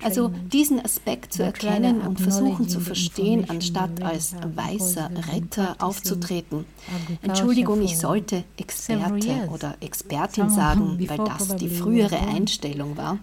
Also 0.04 0.32
diesen 0.52 0.84
Aspekt 0.84 1.34
zu 1.34 1.44
erkennen 1.44 2.02
und 2.02 2.17
versuchen 2.18 2.70
zu 2.70 2.80
verstehen, 2.80 3.50
anstatt 3.50 4.02
als 4.02 4.36
weißer 4.56 5.10
Retter 5.34 5.76
aufzutreten. 5.80 6.66
Entschuldigung, 7.22 7.82
ich 7.82 7.98
sollte 7.98 8.44
Experte 8.58 9.50
oder 9.52 9.76
Expertin 9.82 10.50
sagen, 10.50 10.98
weil 11.08 11.18
das 11.18 11.56
die 11.56 11.70
frühere 11.70 12.18
Einstellung 12.18 12.98
war. 12.98 13.20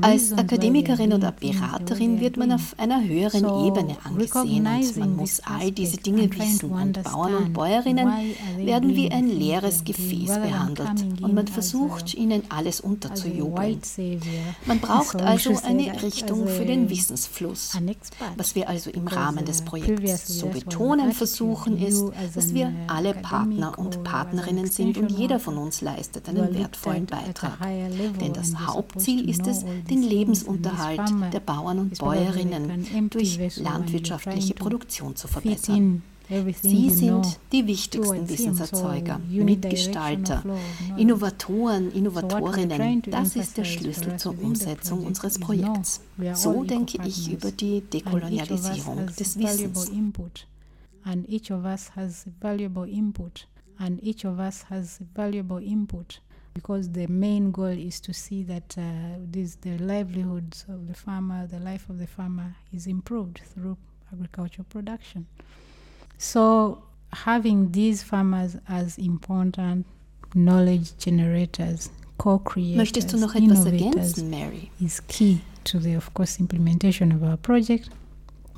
Als 0.00 0.32
Akademikerin 0.32 1.12
oder 1.12 1.32
Beraterin 1.32 2.20
wird 2.20 2.36
man 2.36 2.52
auf 2.52 2.74
einer 2.78 3.02
höheren 3.04 3.66
Ebene 3.66 3.96
angesehen 4.04 4.66
und 4.66 4.96
man 4.96 5.16
muss 5.16 5.40
all 5.40 5.70
diese 5.70 5.96
Dinge 5.96 6.30
wissen. 6.36 6.70
Und 6.70 7.02
Bauern 7.02 7.34
und 7.34 7.52
Bäuerinnen 7.52 8.08
werden 8.58 8.94
wie 8.94 9.10
ein 9.10 9.28
leeres 9.28 9.84
Gefäß 9.84 10.34
behandelt 10.40 11.22
und 11.22 11.34
man 11.34 11.46
versucht, 11.46 12.14
ihnen 12.14 12.42
alles 12.48 12.80
unterzujubeln. 12.80 13.80
Man 14.66 14.80
braucht 14.80 15.16
also 15.16 15.58
eine 15.64 16.02
Richtung 16.02 16.46
für 16.46 16.64
den 16.64 16.88
Wissensfluss. 16.90 17.72
Was 18.36 18.54
wir 18.54 18.68
also 18.68 18.90
im 18.90 19.06
Rahmen 19.06 19.44
des 19.44 19.62
Projekts 19.62 20.38
zu 20.38 20.46
betonen 20.46 21.12
versuchen, 21.12 21.78
ist, 21.78 22.04
dass 22.34 22.54
wir 22.54 22.72
alle 22.86 23.14
Partner 23.14 23.78
und 23.78 24.04
Partnerinnen 24.04 24.66
sind 24.66 24.98
und 24.98 25.10
jeder 25.10 25.40
von 25.40 25.56
uns 25.58 25.80
leistet 25.80 26.28
einen 26.28 26.54
wertvollen 26.54 27.06
Beitrag. 27.06 27.58
Denn 28.20 28.32
das 28.32 28.54
Hauptziel 28.66 29.28
ist 29.28 29.46
es, 29.46 29.64
den 29.90 30.02
Lebensunterhalt 30.02 31.00
der 31.32 31.40
Bauern 31.40 31.78
und 31.78 31.98
Bäuerinnen 31.98 33.10
durch 33.10 33.38
landwirtschaftliche 33.56 34.54
Produktion 34.54 35.16
zu 35.16 35.28
verbessern. 35.28 36.02
Sie 36.62 36.90
sind 36.90 37.38
die 37.52 37.66
wichtigsten 37.66 38.28
Wissenserzeuger, 38.28 39.18
Mitgestalter, 39.28 40.42
Innovatoren, 40.96 41.90
Innovatorinnen. 41.92 43.02
Das 43.02 43.34
ist 43.36 43.56
der 43.56 43.64
Schlüssel 43.64 44.18
zur 44.18 44.38
Umsetzung 44.42 45.04
unseres 45.06 45.38
Projekts. 45.38 46.00
So 46.34 46.64
denke 46.64 46.98
ich 47.06 47.32
über 47.32 47.50
die 47.50 47.80
Dekolonialisierung 47.80 49.06
des 49.06 49.38
Wissens. 49.38 49.90
And 51.04 51.26
each 51.28 51.50
of 51.50 51.64
us 51.64 51.90
has 51.96 52.26
valuable 52.40 52.86
input. 52.86 53.46
And 53.78 54.02
each 54.02 54.26
of 54.26 54.38
us 54.38 54.68
has 54.68 55.00
valuable 55.14 55.62
input. 55.62 56.20
because 56.58 56.90
the 56.90 57.06
main 57.06 57.52
goal 57.52 57.66
is 57.66 58.00
to 58.00 58.12
see 58.12 58.42
that 58.42 58.76
uh, 58.76 58.82
this, 59.30 59.54
the 59.60 59.78
livelihoods 59.78 60.64
of 60.68 60.88
the 60.88 60.94
farmer, 60.94 61.46
the 61.46 61.60
life 61.60 61.88
of 61.88 61.98
the 62.00 62.06
farmer 62.06 62.56
is 62.72 62.88
improved 62.88 63.40
through 63.54 63.76
agricultural 64.12 64.66
production. 64.68 65.26
So, 66.18 66.78
having 67.12 67.70
these 67.72 68.02
farmers 68.02 68.56
as 68.68 68.98
important 68.98 69.86
knowledge 70.34 70.96
generators, 70.98 71.90
co-creators, 72.18 72.76
Möchtest 72.76 73.12
du 73.12 73.18
noch 73.18 73.34
etwas 73.34 73.64
ergänzen, 73.64 74.28
Mary? 74.30 74.70
is 74.80 75.00
key 75.06 75.40
to 75.64 75.78
the, 75.78 75.96
of 75.96 76.12
course, 76.14 76.40
implementation 76.40 77.12
of 77.12 77.22
our 77.22 77.36
project, 77.36 77.88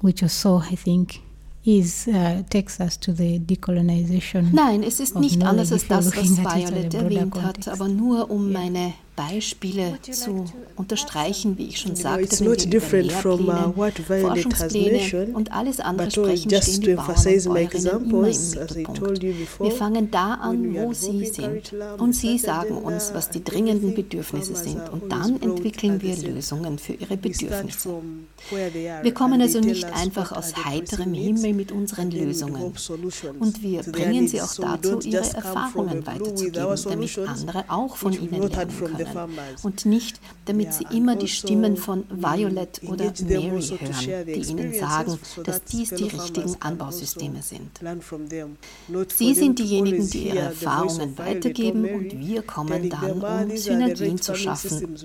which 0.01 0.23
also, 0.23 0.63
I 0.73 0.75
think, 0.77 1.21
is, 1.65 2.09
uh, 2.09 2.43
takes 2.49 2.81
us 2.81 2.97
to 2.99 3.13
the 3.13 3.39
decolonization 3.39 4.51
Nein, 4.53 4.83
es 4.83 4.99
ist 4.99 5.15
nicht 5.17 5.43
anders 5.43 5.71
als 5.73 5.87
das, 5.87 6.07
was 6.17 6.39
Violet 6.39 6.95
erwähnt 6.95 7.35
hat, 7.43 7.69
aber 7.69 7.89
nur 7.89 8.31
um 8.31 8.51
meine 8.51 8.95
Beispiele 9.21 9.99
zu 10.11 10.47
unterstreichen, 10.77 11.59
wie 11.59 11.67
ich 11.67 11.81
schon 11.81 11.95
sagte, 11.95 12.41
wenn 12.41 12.57
wir 12.57 12.81
über 12.81 13.03
Lehrpläne, 13.03 13.75
uh, 13.77 13.91
Forschungspläne 14.21 15.35
und 15.35 15.53
alles 15.53 15.81
andere 15.81 16.11
sprechen, 16.11 16.51
stehen 16.51 16.81
die 16.81 16.95
Bauern 16.95 17.09
und 17.11 17.45
Bäuerinnen 17.45 18.11
immer 18.11 18.29
im 18.29 18.51
Mittelpunkt. 18.51 19.23
Wir 19.61 19.71
fangen 19.73 20.11
da 20.11 20.35
an, 20.35 20.75
wo 20.75 20.93
sie 20.95 21.27
sind. 21.27 21.75
Und 21.99 22.15
sie 22.15 22.39
sagen 22.39 22.79
uns, 22.79 23.13
was 23.13 23.29
die 23.29 23.45
dringenden 23.45 23.95
Bedürfnisse 23.95 24.57
sind. 24.57 24.89
Und 24.91 25.13
dann 25.13 25.41
entwickeln 25.43 26.01
wir 26.01 26.17
Lösungen 26.17 26.79
für 26.79 26.95
ihre 26.95 27.17
Bedürfnisse. 27.17 27.91
Wir 29.03 29.15
kommen 29.15 29.41
also 29.43 29.61
nicht 29.61 29.85
einfach 29.85 30.33
aus 30.33 30.65
heiterem 30.65 31.13
Himmel 31.13 31.53
mit 31.53 31.73
unseren 31.73 32.11
Lösungen. 32.11 32.73
Und 33.39 33.63
wir 33.63 33.83
bringen 33.83 34.29
sie 34.29 34.41
auch 34.41 34.55
dazu, 34.55 35.01
ihre 35.01 35.35
Erfahrungen 35.35 36.07
weiterzugeben, 36.07 36.77
damit 36.85 37.19
andere 37.19 37.65
auch 37.69 37.97
von 37.97 38.13
ihnen 38.15 38.31
lernen 38.49 38.71
können. 38.79 39.10
Und 39.63 39.87
nicht, 39.87 40.21
damit 40.45 40.75
sie 40.75 40.87
immer 40.91 41.17
die 41.17 41.29
Stimmen 41.29 41.77
von 41.77 42.05
Violet 42.11 42.81
oder 42.87 43.13
Mary 43.27 43.63
hören, 43.63 44.27
die 44.27 44.51
ihnen 44.51 44.75
sagen, 44.75 45.19
dass 45.45 45.65
dies 45.65 45.91
die 45.91 46.05
richtigen 46.05 46.57
Anbausysteme 46.61 47.43
sind. 47.43 47.81
Sie 49.09 49.35
sind 49.35 49.59
diejenigen, 49.59 50.09
die 50.09 50.29
ihre 50.29 50.39
Erfahrungen 50.39 51.17
weitergeben 51.19 51.85
und 51.85 52.19
wir 52.19 52.43
kommen 52.43 52.91
dann, 52.91 53.23
um 53.23 53.57
Synergien 53.57 54.21
zu 54.21 54.35
schaffen 54.35 54.97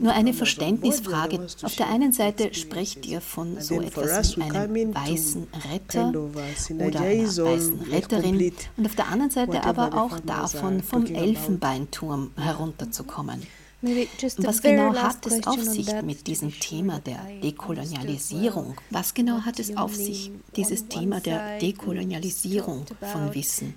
nur 0.00 0.12
eine 0.12 0.32
Verständnisfrage. 0.32 1.46
Auf 1.62 1.76
der 1.76 1.88
einen 1.88 2.12
Seite 2.12 2.52
sprecht 2.54 3.06
ihr 3.06 3.20
von 3.20 3.60
so 3.60 3.80
etwas 3.80 4.36
wie 4.36 4.42
einem 4.42 4.94
weißen 4.94 5.46
Retter 5.70 6.08
oder 6.08 7.00
einer 7.00 7.36
weißen 7.36 7.80
Retterin 7.82 8.52
und 8.76 8.86
auf 8.86 8.94
der 8.94 9.08
anderen 9.08 9.30
Seite 9.30 9.62
aber 9.64 9.94
auch 9.94 10.18
davon, 10.20 10.82
vom 10.82 11.06
Elfenbeinturm 11.06 12.32
herunterzukommen. 12.36 13.42
Was 13.82 14.62
genau 14.62 14.94
hat 14.94 15.26
es 15.26 15.44
auf 15.44 15.60
sich 15.60 15.88
mit 16.02 16.26
diesem 16.28 16.52
Thema 16.60 17.00
der 17.00 17.20
Dekolonialisierung? 17.42 18.76
Was 18.90 19.12
genau 19.12 19.40
hat 19.40 19.58
es 19.58 19.76
auf 19.76 19.94
sich, 19.94 20.30
dieses 20.56 20.86
Thema 20.86 21.20
der 21.20 21.58
Dekolonialisierung 21.58 22.86
von 23.00 23.34
Wissen? 23.34 23.74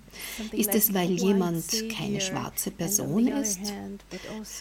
Ist 0.51 0.75
es, 0.75 0.93
weil 0.93 1.09
jemand 1.09 1.65
keine 1.89 2.21
schwarze 2.21 2.69
Person 2.69 3.27
ist? 3.27 3.61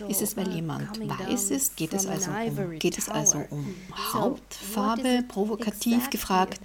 Ist 0.09 0.23
es, 0.23 0.35
weil 0.37 0.51
jemand 0.51 0.99
weiß 1.01 1.51
ist? 1.51 1.77
Geht 1.77 1.93
es 1.93 2.07
also 2.07 2.31
um, 2.31 2.79
geht 2.79 2.97
es 2.97 3.11
also 3.11 3.45
um 3.51 3.75
Hautfarbe, 4.15 5.25
provokativ 5.29 6.09
gefragt? 6.09 6.61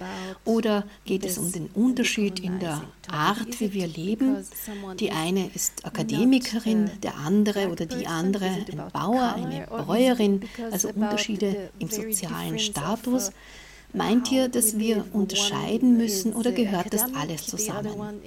Oder 0.46 0.84
geht 1.04 1.26
es 1.26 1.36
um 1.36 1.52
den 1.52 1.66
Unterschied 1.74 2.40
in 2.40 2.58
der 2.60 2.82
Art, 3.12 3.60
wie 3.60 3.72
wir 3.72 3.86
leben? 3.86 4.44
Die 4.98 5.10
eine 5.10 5.50
ist 5.54 5.84
Akademikerin, 5.84 6.84
uh, 6.84 7.00
der 7.02 7.16
andere 7.16 7.68
oder 7.68 7.86
die 7.86 8.06
andere 8.06 8.46
ein 8.46 8.90
Bauer, 8.92 9.34
eine 9.34 9.66
Bäuerin, 9.86 10.48
also 10.70 10.88
Unterschiede 10.88 11.70
im 11.78 11.88
sozialen 11.88 12.58
Status. 12.58 13.32
Meint 13.92 14.30
ihr, 14.30 14.48
dass 14.48 14.78
wir 14.78 15.04
unterscheiden 15.12 15.96
müssen 15.96 16.32
oder 16.32 16.52
gehört 16.52 16.92
das 16.92 17.12
alles 17.14 17.46
zusammen? 17.46 18.20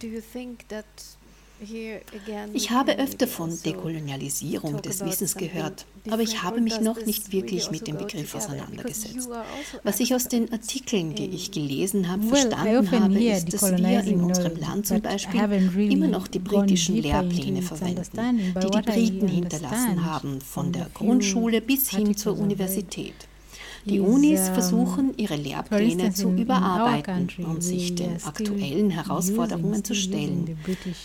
Do 0.00 0.08
think 0.32 0.68
that 0.68 0.84
ich 2.52 2.70
habe 2.70 2.98
öfter 2.98 3.26
von 3.26 3.50
also 3.50 3.62
Dekolonialisierung 3.62 4.82
des 4.82 5.04
Wissens 5.04 5.36
gehört, 5.36 5.86
aber 6.10 6.22
ich 6.22 6.42
habe 6.42 6.60
mich 6.60 6.80
noch 6.80 7.04
nicht 7.04 7.32
wirklich 7.32 7.70
mit 7.70 7.86
dem 7.86 7.98
Begriff 7.98 8.34
auseinandergesetzt. 8.34 9.28
Also 9.30 9.78
Was 9.82 10.00
ich 10.00 10.14
aus 10.14 10.28
den 10.28 10.52
Artikeln, 10.52 11.14
die 11.14 11.26
ich 11.26 11.50
gelesen 11.50 12.08
habe, 12.08 12.22
verstanden 12.24 12.90
habe, 12.90 13.22
ist, 13.22 13.52
dass 13.52 13.76
wir 13.76 14.04
in 14.04 14.22
unserem 14.22 14.56
Land 14.56 14.86
zum 14.86 15.00
Beispiel 15.00 15.40
immer 15.90 16.08
noch 16.08 16.26
die 16.26 16.40
britischen 16.40 16.96
Lehrpläne 16.96 17.62
verwenden, 17.62 18.54
die 18.60 18.70
die 18.70 18.82
Briten 18.82 19.28
hinterlassen 19.28 20.04
haben, 20.04 20.40
von 20.40 20.72
der 20.72 20.88
Grundschule 20.92 21.60
bis 21.60 21.90
hin 21.90 22.16
zur 22.16 22.38
Universität. 22.38 23.14
Die 23.84 24.00
Unis 24.00 24.48
versuchen, 24.48 25.12
ihre 25.16 25.36
Lehrpläne 25.36 26.12
zu 26.12 26.30
überarbeiten, 26.30 27.28
um 27.44 27.60
sich 27.60 27.94
den 27.94 28.22
aktuellen 28.24 28.90
Herausforderungen 28.90 29.84
zu 29.84 29.94
stellen. 29.94 30.56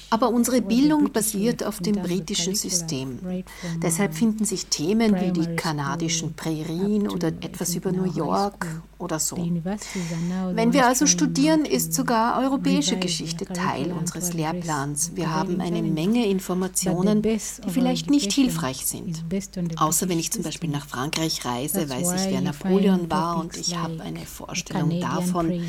Aber 0.10 0.30
unsere 0.30 0.62
Bildung 0.62 1.12
basiert 1.12 1.64
auf 1.64 1.80
dem 1.80 1.96
britischen 1.96 2.56
System. 2.56 3.20
Deshalb 3.82 4.14
finden 4.14 4.46
sich 4.46 4.68
Themen 4.68 5.16
wie 5.20 5.32
die 5.32 5.56
kanadischen 5.56 6.34
Prärien 6.36 7.10
oder 7.10 7.30
etwas 7.30 7.76
über 7.76 7.92
New 7.92 8.12
York 8.14 8.68
oder 9.00 9.20
so. 9.20 9.38
Wenn 9.38 10.74
wir 10.74 10.88
also 10.88 11.06
studieren, 11.06 11.66
ist 11.66 11.94
sogar 11.94 12.40
europäische 12.42 12.98
Geschichte 12.98 13.46
Teil 13.46 13.92
unseres 13.92 14.34
Lehrplans. 14.34 15.12
Wir 15.16 15.34
haben 15.34 15.62
eine 15.62 15.82
Menge 15.82 16.26
Informationen, 16.28 17.22
die 17.22 17.40
vielleicht 17.68 18.10
nicht 18.10 18.32
hilfreich 18.32 18.86
sind. 18.86 19.24
Außer 19.78 20.10
wenn 20.10 20.20
ich 20.20 20.32
zum 20.32 20.44
Beispiel 20.44 20.70
nach 20.70 20.88
Frankreich 20.88 21.46
reise, 21.46 21.90
weiß 21.90 22.14
ich, 22.14 22.32
wer 22.32 22.42
Napoleon 22.42 22.67
war 23.10 23.40
und 23.40 23.58
ich 23.58 23.76
habe 23.76 24.02
eine 24.02 24.26
Vorstellung 24.26 25.00
davon, 25.00 25.62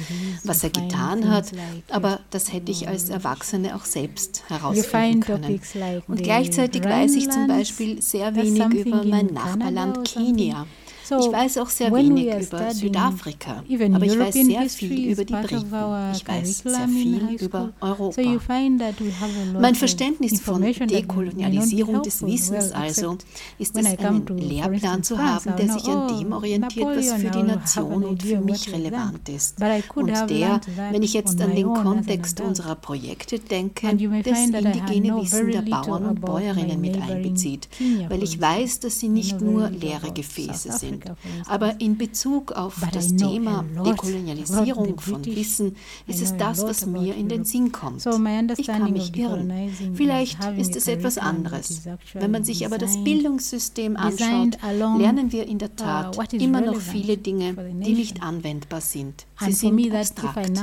was 0.44 0.64
er 0.64 0.70
getan 0.70 1.30
hat. 1.30 1.52
Aber 1.90 2.20
das 2.30 2.52
hätte 2.52 2.72
ich 2.72 2.88
als 2.88 3.08
Erwachsene 3.11 3.74
auch 3.74 3.84
selbst 3.84 4.44
herausfinden 4.48 5.20
können. 5.20 5.61
Und 6.06 6.22
gleichzeitig 6.22 6.84
weiß 6.84 7.14
ich 7.14 7.30
zum 7.30 7.46
Beispiel 7.46 8.02
sehr 8.02 8.34
wenig 8.34 8.87
über 8.87 9.04
mein 9.04 9.26
Nachbarland 9.26 10.04
Kenia 10.04 10.66
ich 11.11 11.33
weiß 11.33 11.59
auch 11.59 11.71
sehr 11.71 11.92
wenig 11.92 12.27
über 12.27 12.71
Südafrika, 12.71 13.62
aber 13.62 14.05
ich 14.05 14.18
weiß 14.18 14.35
sehr 14.35 14.68
viel 14.68 15.12
über 15.12 15.25
die 15.25 15.33
Briten. 15.33 15.75
Ich 16.14 16.29
weiß 16.29 16.59
sehr 16.59 16.88
viel 16.88 17.37
über 17.40 17.71
Europa. 17.81 18.23
Mein 19.61 19.75
Verständnis 19.75 20.40
von 20.40 20.62
Dekolonialisierung 20.62 22.03
des 22.03 22.25
Wissens 22.25 22.73
also 22.73 23.16
ist 23.59 23.77
es, 23.77 23.87
einen 23.87 24.27
Lehrplan 24.27 25.03
zu 25.03 25.18
haben, 25.18 25.57
der 25.57 25.73
sich 25.73 25.88
an 25.88 26.18
dem 26.18 26.33
oh, 26.33 26.37
orientiert, 26.37 26.87
was 26.87 27.12
für 27.12 27.31
die 27.31 27.42
Nation 27.42 28.05
und 28.05 28.23
für 28.23 28.40
mich 28.40 28.73
relevant 28.73 29.29
ist. 29.29 29.57
Und 29.94 30.31
der, 30.31 30.61
wenn 30.90 31.03
ich 31.03 31.14
jetzt 31.14 31.40
an 31.40 31.55
den 31.55 31.73
Kontext 31.73 32.40
unserer 32.40 32.75
Projekte 32.75 33.38
denke, 33.38 33.87
das 33.88 34.44
indigene 34.44 35.16
Wissen 35.23 35.51
der 35.53 35.62
Bauern 35.62 36.07
und 36.07 36.21
Bäuerinnen 36.21 36.81
mit 36.81 37.01
einbezieht, 37.01 37.68
weil 38.09 38.23
ich 38.23 38.40
weiß, 38.40 38.81
dass 38.81 39.01
sie 39.01 39.09
nicht 39.09 39.40
nur 39.40 39.71
leere 39.71 40.12
Gefäße 40.12 40.73
sind 40.73 40.97
sind. 41.02 41.48
Aber 41.48 41.80
in 41.80 41.96
Bezug 41.96 42.52
auf 42.52 42.76
das 42.92 43.14
Thema 43.16 43.64
Dekolonialisierung 43.84 44.98
von 45.00 45.24
Wissen 45.24 45.76
ist 46.06 46.22
es 46.22 46.37
das, 46.37 46.62
was 46.62 46.87
mir 46.87 47.14
in 47.14 47.28
den 47.28 47.44
Sinn 47.44 47.72
kommt. 47.72 48.04
Ich 48.56 48.66
kann 48.66 48.92
mich 48.92 49.16
irren. 49.16 49.52
Vielleicht 49.94 50.38
ist 50.56 50.76
es 50.76 50.88
etwas 50.88 51.18
anderes. 51.18 51.82
Wenn 52.14 52.30
man 52.30 52.44
sich 52.44 52.66
aber 52.66 52.78
das 52.78 53.02
Bildungssystem 53.02 53.96
anschaut, 53.96 54.58
lernen 54.62 55.32
wir 55.32 55.46
in 55.46 55.58
der 55.58 55.70
uh, 55.70 55.76
Tat 55.76 56.32
immer 56.34 56.61
noch 56.61 56.80
viele 56.80 57.16
Dinge, 57.16 57.54
die 57.54 57.94
nicht 57.94 58.22
anwendbar 58.22 58.80
sind. 58.80 59.26
Sie 59.40 59.52
sind 59.52 59.94
abstrakt. 59.94 60.62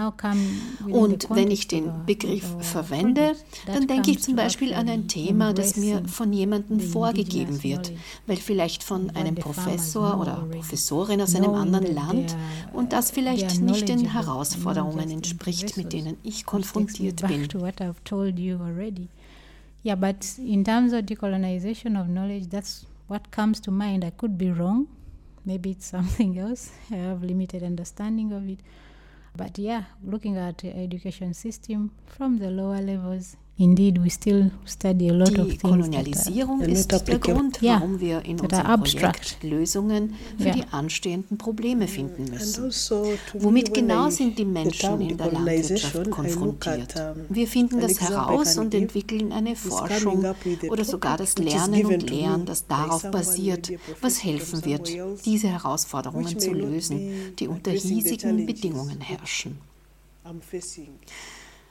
Und 0.90 1.30
wenn 1.30 1.52
ich 1.52 1.68
den 1.68 2.06
Begriff 2.06 2.46
verwende, 2.60 3.36
dann 3.66 3.88
denke 3.88 4.12
ich 4.12 4.22
zum 4.22 4.36
Beispiel 4.36 4.74
an 4.74 4.90
ein 4.90 5.08
Thema, 5.08 5.54
das 5.54 5.76
mir 5.78 6.04
von 6.08 6.34
jemandem 6.34 6.80
vorgegeben 6.80 7.64
wird, 7.64 7.92
weil 8.28 8.38
vielleicht 8.38 8.84
von 8.84 9.10
einem 9.12 9.36
Professor 9.36 10.20
oder 10.20 10.25
Professorin 10.34 11.22
aus 11.22 11.36
einem 11.36 11.54
anderen 11.54 11.94
Land 11.94 12.36
und 12.74 12.94
das 12.94 13.12
vielleicht 13.12 13.62
nicht 13.62 13.88
den 13.88 14.12
Herausforderungen 14.12 15.10
entspricht, 15.10 15.78
mit 15.78 15.94
denen 15.94 16.18
ich 16.24 16.46
konfrontiert 16.46 17.22
bin. 17.28 17.48
Yeah, 19.86 19.94
but 19.94 20.40
in 20.40 20.64
terms 20.64 20.94
of 20.94 21.06
decolonization 21.06 21.96
of 21.96 22.08
knowledge, 22.08 22.50
that's 22.50 22.88
what 23.08 23.32
comes 23.32 23.62
to 23.62 23.72
mind. 23.72 24.04
I 24.04 24.10
could 24.10 24.36
be 24.36 24.52
wrong. 24.52 24.88
Maybe 25.46 25.70
it's 25.70 25.86
something 25.86 26.38
else. 26.40 26.72
I 26.90 26.96
have 26.96 27.24
limited 27.24 27.62
understanding 27.62 28.34
of 28.34 28.50
it. 28.50 28.62
But 29.38 29.60
yeah, 29.60 29.84
looking 30.04 30.38
at 30.38 30.58
the 30.58 30.76
education 30.76 31.36
system 31.36 31.92
from 32.08 32.40
the 32.40 32.50
lower 32.50 32.82
levels, 32.82 33.38
Indeed, 33.58 34.04
we 34.04 34.10
still 34.10 34.52
study 34.66 35.08
a 35.08 35.14
lot 35.14 35.30
Die 35.34 35.40
of 35.40 35.48
things 35.48 35.62
Kolonialisierung 35.62 36.62
are, 36.62 36.70
ist 36.70 36.92
der 36.92 37.20
Grund, 37.20 37.62
warum 37.62 37.92
yeah, 37.94 38.02
wir 38.02 38.26
in 38.26 38.38
unserem 38.38 38.84
Projekt 38.84 39.38
Lösungen 39.44 40.16
für 40.38 40.48
yeah. 40.48 40.56
die 40.56 40.64
anstehenden 40.72 41.38
Probleme 41.38 41.88
finden 41.88 42.26
müssen. 42.26 42.66
Also 42.66 43.14
Womit 43.36 43.74
genau 43.74 44.10
sind 44.10 44.38
die 44.38 44.44
Menschen 44.44 45.00
in 45.00 45.18
der 45.18 45.32
Landwirtschaft 45.32 46.12
konfrontiert? 46.12 46.96
Wir 47.30 47.48
finden 47.48 47.80
das 47.80 48.02
heraus 48.02 48.58
und 48.58 48.74
entwickeln 48.74 49.32
eine 49.32 49.56
Forschung 49.56 50.26
oder 50.70 50.84
sogar 50.84 51.16
das 51.16 51.38
Lernen 51.38 51.86
und 51.86 52.10
Lehren, 52.10 52.46
das 52.46 52.68
darauf 52.68 53.10
basiert, 53.10 53.72
was 54.02 54.22
helfen 54.22 54.66
wird, 54.66 54.92
diese 55.26 55.48
Herausforderungen 55.48 56.38
zu 56.38 56.52
lösen, 56.52 57.34
die 57.40 57.48
unter 57.48 57.72
hiesigen 57.72 58.46
Bedingungen 58.46 59.00
herrschen. 59.00 59.60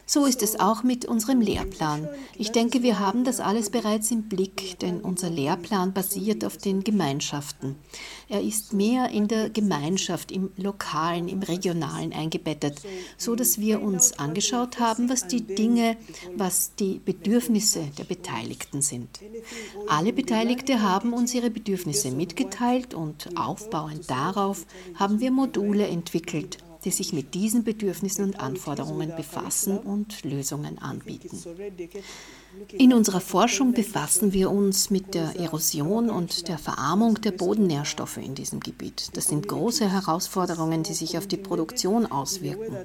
So 0.07 0.27
ist 0.27 0.43
es 0.43 0.61
auch 0.61 0.83
mit 0.83 1.07
unserem 1.07 1.40
Lehrplan. 1.40 2.09
Ich 2.37 2.53
denke, 2.53 2.83
wir 2.83 2.98
haben 2.98 3.25
das 3.25 3.40
alles 3.40 3.71
bereits 3.71 4.11
im 4.11 4.29
Blick, 4.29 4.79
denn 4.81 5.00
unser 5.00 5.31
Lehrplan 5.31 5.94
basiert 5.94 6.44
auf 6.44 6.59
den 6.59 6.85
Gemeinschaften. 6.85 7.77
Er 8.29 8.42
ist 8.42 8.75
mehr 8.75 9.09
in 9.11 9.29
der 9.29 9.48
Gemeinschaft, 9.48 10.31
im 10.31 10.50
Lokalen, 10.57 11.29
im 11.29 11.42
Regionalen 11.42 12.13
eingebettet, 12.13 12.83
so 13.17 13.35
dass 13.35 13.59
wir 13.59 13.81
uns 13.81 14.19
angeschaut 14.19 14.79
haben, 14.79 15.09
was 15.09 15.27
die 15.27 15.42
Dinge, 15.42 15.96
was 16.37 16.75
die 16.75 17.00
Bedürfnisse 17.02 17.88
der 17.98 18.05
Beteiligten 18.05 18.83
sind. 18.83 19.21
Alle 19.88 20.13
Beteiligte 20.13 20.83
haben 20.83 21.15
uns 21.15 21.35
ihre 21.35 21.50
Bedürfnisse 21.50 22.11
mitgeteilt 22.11 22.92
und 22.92 23.38
aufbauend 23.38 24.11
darauf 24.11 24.67
haben 24.96 25.21
wir 25.21 25.31
Module 25.31 25.87
entwickelt, 25.87 26.59
die 26.85 26.91
sich 26.91 27.13
mit 27.13 27.35
diesen 27.35 27.65
Bedürfnissen 27.65 28.25
und 28.25 28.41
Anforderungen 28.41 29.15
befassen 29.17 29.79
und 29.79 30.25
Lösungen 30.25 30.79
anbieten. 30.79 31.39
In 32.73 32.93
unserer 32.93 33.21
Forschung 33.21 33.73
befassen 33.73 34.33
wir 34.33 34.51
uns 34.51 34.91
mit 34.91 35.15
der 35.15 35.35
Erosion 35.37 36.09
und 36.09 36.47
der 36.47 36.59
Verarmung 36.59 37.21
der 37.21 37.33
Bodennährstoffe 37.33 38.19
in 38.19 38.35
diesem 38.35 38.61
Gebiet. 38.61 39.11
Das 39.15 39.27
sind 39.27 39.49
große 39.49 39.91
Herausforderungen, 39.91 40.83
die 40.83 40.95
sich 40.95 41.19
auf 41.19 41.27
die 41.27 41.37
Produktion 41.37 42.07
auswirken. 42.07 42.77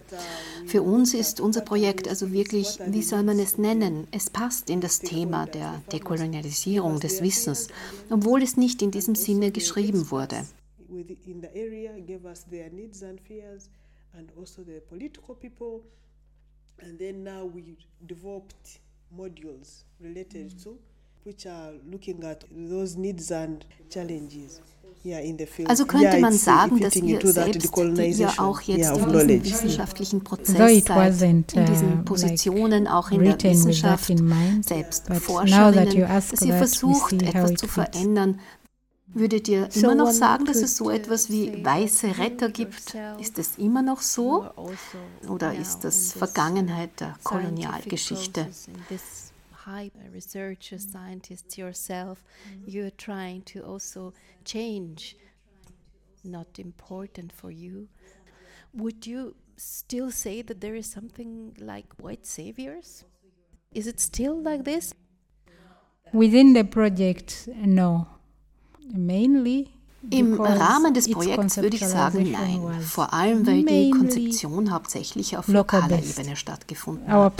Für 0.66 0.82
uns 0.82 1.14
ist 1.14 1.39
unser 1.39 1.62
Projekt 1.62 2.08
also 2.08 2.32
wirklich, 2.32 2.80
wie 2.88 3.04
soll 3.04 3.24
man 3.24 3.38
es 3.39 3.58
nennen? 3.58 4.08
Es 4.12 4.30
passt 4.30 4.70
in 4.70 4.82
das 4.82 5.00
Thema 5.00 5.45
der 5.45 5.82
Dekolonialisierung 5.91 7.00
des 7.00 7.22
Wissens, 7.22 7.68
obwohl 8.10 8.41
es 8.41 8.58
nicht 8.58 8.82
in 8.82 8.91
diesem 8.91 9.16
Sinne 9.16 9.52
geschrieben 9.52 10.10
wurde 10.10 10.45
and 14.18 14.32
also 14.38 14.64
the 14.64 14.82
political 14.89 15.36
people. 15.36 15.82
And 16.82 16.97
then 16.97 17.24
now 17.24 17.45
we 17.45 17.78
developed 18.05 18.80
modules 19.16 19.84
related 19.99 20.51
mm. 20.51 20.64
to 20.64 20.80
which 21.24 21.45
are 21.45 21.74
looking 21.91 22.24
at 22.24 22.45
those 22.51 22.95
needs 22.95 23.32
and 23.32 23.66
challenges. 23.89 24.62
Also 25.68 25.86
könnte 25.86 26.20
man 26.20 26.34
sagen, 26.34 26.80
dass 26.82 26.95
ihr 26.97 27.22
selbst, 27.22 27.74
die 27.74 28.22
ihr 28.22 28.34
auch 28.38 28.60
jetzt 28.62 28.97
in 28.97 29.07
diesem 29.07 29.45
wissenschaftlichen 29.45 30.24
Prozess 30.26 30.86
seid, 30.86 31.22
in 31.22 31.45
diesen 31.66 32.01
uh, 32.01 32.03
Positionen 32.03 32.86
auch 32.86 33.10
in 33.12 33.24
der 33.24 33.41
Wissenschaft, 33.41 34.12
selbst 34.62 35.07
Forscherinnen, 35.14 36.05
dass 36.05 36.41
ihr 36.41 36.53
versucht, 36.53 37.14
etwas 37.22 37.53
zu 37.53 37.68
verändern, 37.68 38.41
Würdet 39.14 39.47
ihr 39.47 39.70
immer 39.76 39.95
noch 39.95 40.12
sagen, 40.12 40.45
dass 40.45 40.57
es 40.57 40.78
so 40.78 40.89
etwas 40.89 41.30
wie 41.30 41.66
weiße 41.66 42.18
Retter 42.18 42.49
gibt? 42.49 42.95
Ist 43.20 43.39
es 43.39 43.57
immer 43.57 43.82
noch 43.82 44.01
so? 44.01 44.43
Also 44.55 45.34
Oder 45.34 45.53
ist 45.53 45.80
das 45.80 46.14
Vergangenheit 46.14 46.99
der 46.99 47.16
Kolonialgeschichte? 47.24 48.47
high 49.66 49.91
researcher, 50.12 50.80
scientist 50.80 51.57
yourself, 51.57 52.24
you're 52.66 52.95
trying 52.97 53.43
to 53.43 53.64
also 53.64 54.14
change, 54.43 55.16
not 56.24 56.57
important 56.57 57.32
for 57.32 57.51
you. 57.51 57.88
Would 58.74 59.05
you 59.05 59.36
still 59.57 60.12
say 60.12 60.41
that 60.41 60.62
there 60.62 60.76
is 60.76 60.89
something 60.89 61.53
like 61.60 61.86
white 62.01 62.26
saviors? 62.26 63.05
Is 63.72 63.88
it 63.88 63.99
still 63.99 64.41
like 64.41 64.64
this? 64.64 64.93
Within 66.12 66.53
the 66.53 66.64
project, 66.64 67.47
no. 67.55 68.07
Mainly 68.91 69.71
Im 70.10 70.39
Rahmen 70.39 70.93
des 70.93 71.12
Projekts 71.12 71.58
würde 71.58 71.76
ich 71.76 71.86
sagen, 71.86 72.32
nein. 72.32 72.62
Vor 72.82 73.14
allem, 73.14 73.45
weil 73.45 73.66
die 73.66 73.91
Konzeption 73.91 74.72
hauptsächlich 74.72 75.36
auf 75.36 75.47
lokaler 75.50 76.02
Ebene 76.02 76.38
stattgefunden 76.38 77.08
hat. 77.08 77.34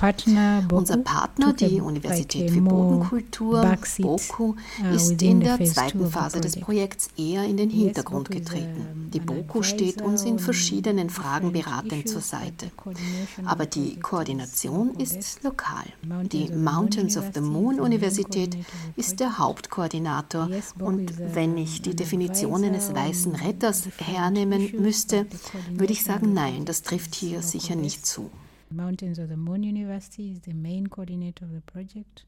Unser 0.72 0.97
Partner, 0.97 1.53
die 1.53 1.80
Universität 1.80 2.51
für 2.51 2.62
Bodenkultur, 2.62 3.78
BOKU, 3.99 4.43
uh, 4.49 4.55
ist 4.93 5.22
in 5.22 5.39
der 5.39 5.64
zweiten 5.64 6.10
Phase 6.10 6.41
des 6.41 6.60
Projekts 6.60 7.10
eher 7.18 7.45
in 7.45 7.55
den 7.55 7.70
Hintergrund 7.70 8.30
getreten. 8.30 9.10
Die 9.14 9.22
BOKU 9.22 9.64
steht 9.64 10.01
uns 10.01 10.24
in 10.24 10.38
verschiedenen 10.38 11.10
Fragen 11.10 11.53
beratend 11.53 12.10
zur 12.10 12.22
Seite. 12.22 12.72
Aber 13.45 13.66
die 13.68 13.99
Koordination 13.99 14.95
ist 14.95 15.43
lokal. 15.43 15.86
Die 16.24 16.49
Mountains 16.51 17.18
of 17.18 17.26
the 17.34 17.41
Moon 17.41 17.80
Universität 17.80 18.57
ist 18.97 19.22
der 19.22 19.38
Hauptkoordinator 19.38 20.49
und 20.80 21.14
wenn 21.34 21.57
ich 21.57 21.82
die 21.82 21.95
Definition 21.95 22.48
Definition 22.49 22.73
eines 22.73 22.93
weißen 22.93 23.35
Retters 23.35 23.87
hernehmen 23.99 24.71
müsste, 24.79 25.25
würde 25.71 25.93
ich 25.93 26.03
sagen, 26.03 26.33
nein, 26.33 26.65
das 26.65 26.81
trifft 26.81 27.15
hier 27.15 27.41
sicher 27.41 27.75
nicht 27.75 28.05
zu. 28.05 28.29
Mountains 28.71 29.17
of 29.19 29.29
the 29.29 29.35
Moon 29.35 29.63
University 29.63 30.31
is 30.31 30.39
the 30.45 30.53
main 30.53 30.89
coordinator 30.89 31.45
of 31.45 31.51
the 31.53 31.61
project. 31.61 32.25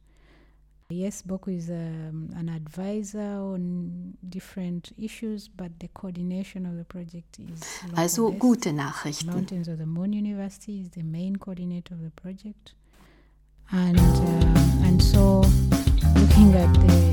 Yes, 0.89 1.23
Boku 1.25 1.55
is 1.55 1.69
um, 1.69 2.31
an 2.35 2.49
advisor 2.49 3.21
on 3.21 4.17
different 4.27 4.91
issues, 4.97 5.47
but 5.47 5.71
the 5.79 5.87
coordination 5.93 6.65
of 6.65 6.75
the 6.77 6.83
project 6.83 7.39
is 7.39 7.61
Also 7.95 8.31
gute 8.31 8.73
Nachrichten. 8.73 9.27
Mountains 9.27 9.67
of 9.69 9.77
the 9.77 9.85
Moon 9.85 10.11
University 10.13 10.81
is 10.81 10.89
the 10.89 11.03
main 11.03 11.37
coordinator 11.37 11.93
of 11.93 12.01
the 12.01 12.11
project. 12.21 12.73
And, 13.71 13.97
uh, 13.97 14.85
and 14.85 15.01
so 15.01 15.41
looking 16.15 16.53
at 16.55 16.73
the 16.73 17.10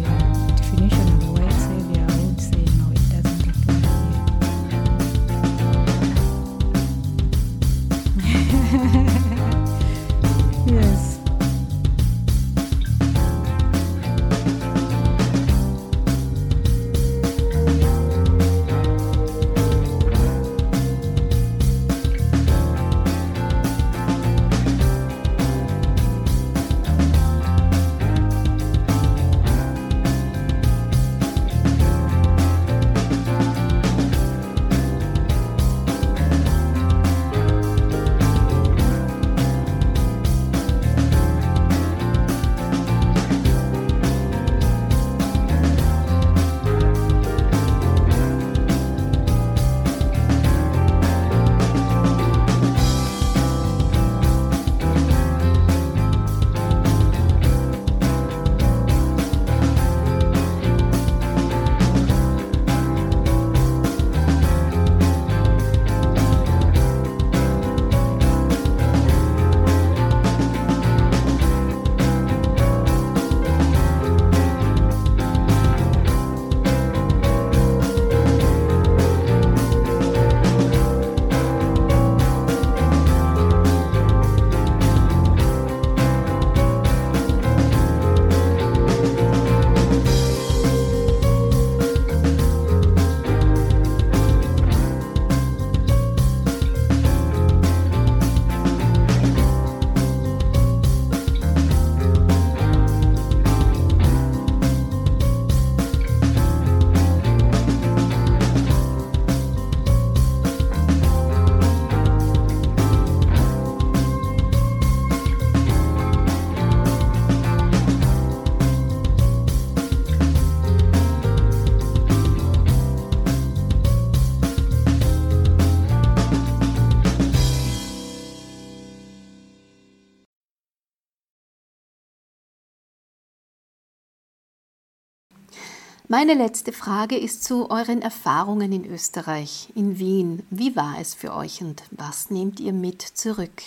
Meine 136.20 136.34
letzte 136.34 136.72
Frage 136.72 137.16
ist 137.16 137.44
zu 137.44 137.70
euren 137.70 138.02
Erfahrungen 138.02 138.72
in 138.72 138.84
Österreich, 138.84 139.68
in 139.76 140.00
Wien. 140.00 140.42
Wie 140.50 140.74
war 140.74 140.96
es 141.00 141.14
für 141.14 141.32
euch 141.32 141.60
und 141.62 141.84
was 141.92 142.30
nehmt 142.30 142.58
ihr 142.58 142.72
mit 142.72 143.02
zurück? 143.02 143.62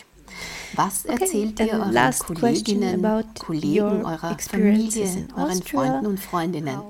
Was 0.76 1.06
erzählt 1.06 1.62
okay, 1.62 1.70
ihr 1.70 1.80
euren 1.80 2.14
Kolleginnen, 2.20 3.26
Kollegen, 3.40 4.06
eurer 4.06 4.38
Familie, 4.38 5.28
euren 5.38 5.64
Freunden 5.64 6.06
und 6.06 6.20
Freundinnen? 6.20 6.82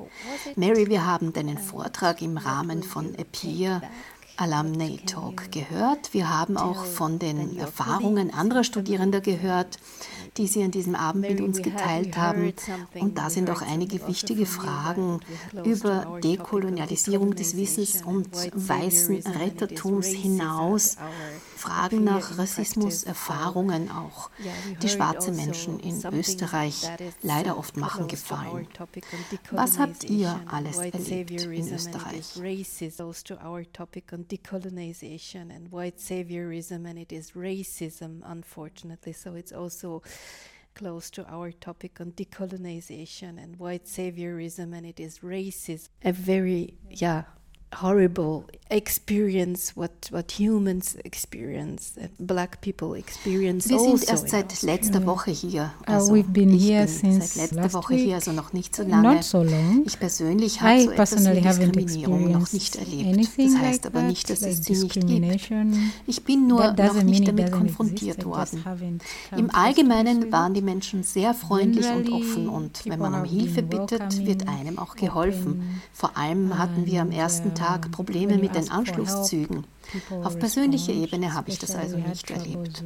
Mary, 0.55 0.87
wir 0.87 1.05
haben 1.05 1.31
deinen 1.31 1.59
Vortrag 1.59 2.23
im 2.23 2.37
Rahmen 2.37 2.81
von 2.81 3.13
Appear 3.15 3.83
Alumni 4.41 4.97
Talk 5.05 5.51
gehört. 5.51 6.15
Wir 6.15 6.35
haben 6.35 6.57
auch 6.57 6.83
von 6.83 7.19
den 7.19 7.57
Erfahrungen 7.57 8.33
anderer 8.33 8.63
Studierender 8.63 9.21
gehört, 9.21 9.77
die 10.35 10.47
Sie 10.47 10.63
an 10.63 10.71
diesem 10.71 10.95
Abend 10.95 11.29
mit 11.29 11.41
uns 11.41 11.61
geteilt 11.61 12.17
haben. 12.17 12.51
Und 12.95 13.19
da 13.19 13.29
sind 13.29 13.51
auch 13.51 13.61
einige 13.61 14.07
wichtige 14.07 14.47
Fragen 14.47 15.19
über 15.63 16.19
Dekolonialisierung 16.23 17.35
des 17.35 17.55
Wissens 17.55 18.01
und 18.01 18.29
weißen 18.55 19.17
Rettertums 19.17 20.07
hinaus. 20.07 20.97
Fragen 21.61 22.03
nach 22.03 22.37
Rassismus, 22.37 23.03
Erfahrungen 23.03 23.89
auch, 23.89 24.29
die 24.81 24.89
schwarze 24.89 25.31
Menschen 25.31 25.79
in 25.79 26.03
Österreich 26.13 26.87
leider 27.21 27.57
oft 27.57 27.77
machen, 27.77 28.07
gefallen. 28.07 28.67
Was 29.51 29.79
habt 29.79 30.03
ihr 30.03 30.41
alles 30.47 30.77
erlebt 30.77 31.31
in 31.31 31.73
Österreich? 31.73 32.35
decolonization 34.81 35.51
and 35.51 35.71
white 35.71 35.99
saviorism, 35.99 36.85
and 36.85 36.97
it 36.99 37.11
is 37.11 37.31
racism, 37.35 38.21
unfortunately. 38.23 39.13
So 39.13 39.35
it's 39.35 39.51
also 39.51 40.01
close 40.73 41.09
to 41.11 41.25
our 41.29 41.51
topic 41.51 41.99
on 41.99 42.11
decolonization 42.13 43.37
and 43.41 43.59
white 43.59 43.85
saviorism, 43.85 44.73
and 44.73 44.85
it 44.85 44.99
is 44.99 45.19
racism. 45.19 45.89
A 46.03 46.11
very, 46.11 46.75
yeah, 46.89 47.23
horrible 47.73 48.45
experience 48.69 49.75
what 49.75 49.91
what 50.11 50.31
humans 50.31 50.95
experience 51.03 51.93
black 52.19 52.61
people 52.61 52.97
experience 52.97 53.69
Wir 53.69 53.79
sind 53.79 54.09
erst 54.09 54.29
seit 54.29 54.61
letzter 54.61 55.05
Woche 55.05 55.31
hier. 55.31 55.73
Uh, 55.87 55.91
also 55.91 56.11
uh, 56.11 56.15
we've 56.15 56.31
been 56.31 56.49
here 56.49 56.87
since 56.87 57.35
seit 57.35 57.51
letzter 57.51 57.73
Woche 57.73 57.95
hier, 57.95 58.15
also 58.15 58.31
noch 58.31 58.53
nicht 58.53 58.75
so 58.75 58.83
lange. 58.83 59.15
Not 59.15 59.23
so 59.23 59.43
long. 59.43 59.83
Ich 59.85 59.99
persönlich 59.99 60.61
habe 60.61 60.83
so 60.83 60.91
etwas 60.91 61.17
wie 61.17 61.41
Diskriminierung 61.41 62.31
noch 62.31 62.51
nicht 62.53 62.77
erlebt. 62.77 63.29
Das 63.37 63.57
heißt 63.57 63.85
aber 63.87 64.03
nicht, 64.03 64.29
dass 64.29 64.41
es 64.41 64.63
sie 64.63 64.73
nicht 64.73 65.05
gibt. 65.05 65.77
Ich 66.07 66.23
bin 66.23 66.47
nur 66.47 66.73
noch 66.73 67.03
nicht 67.03 67.27
damit 67.27 67.51
konfrontiert 67.51 68.23
worden. 68.25 68.63
Im 69.35 69.53
Allgemeinen 69.53 70.31
waren 70.31 70.53
die 70.53 70.61
Menschen 70.61 71.03
sehr 71.03 71.33
freundlich 71.33 71.87
und 71.87 72.09
offen 72.11 72.47
und 72.47 72.85
wenn 72.85 72.99
man 72.99 73.13
um 73.13 73.25
Hilfe 73.25 73.63
bittet, 73.63 74.25
wird 74.25 74.47
einem 74.47 74.79
auch 74.79 74.95
geholfen. 74.95 75.81
Vor 75.91 76.17
allem 76.17 76.57
hatten 76.57 76.85
wir 76.85 77.01
am 77.01 77.11
ersten 77.11 77.53
Tag 77.53 77.60
Tag 77.61 77.91
Probleme 77.91 78.37
mit 78.37 78.55
den 78.55 78.69
Anschlusszügen. 78.69 79.65
Auf 80.23 80.39
persönlicher 80.39 80.93
Ebene 80.93 81.33
habe 81.33 81.49
ich 81.49 81.59
das 81.59 81.75
also 81.75 81.97
nicht 81.97 82.31
erlebt. 82.31 82.83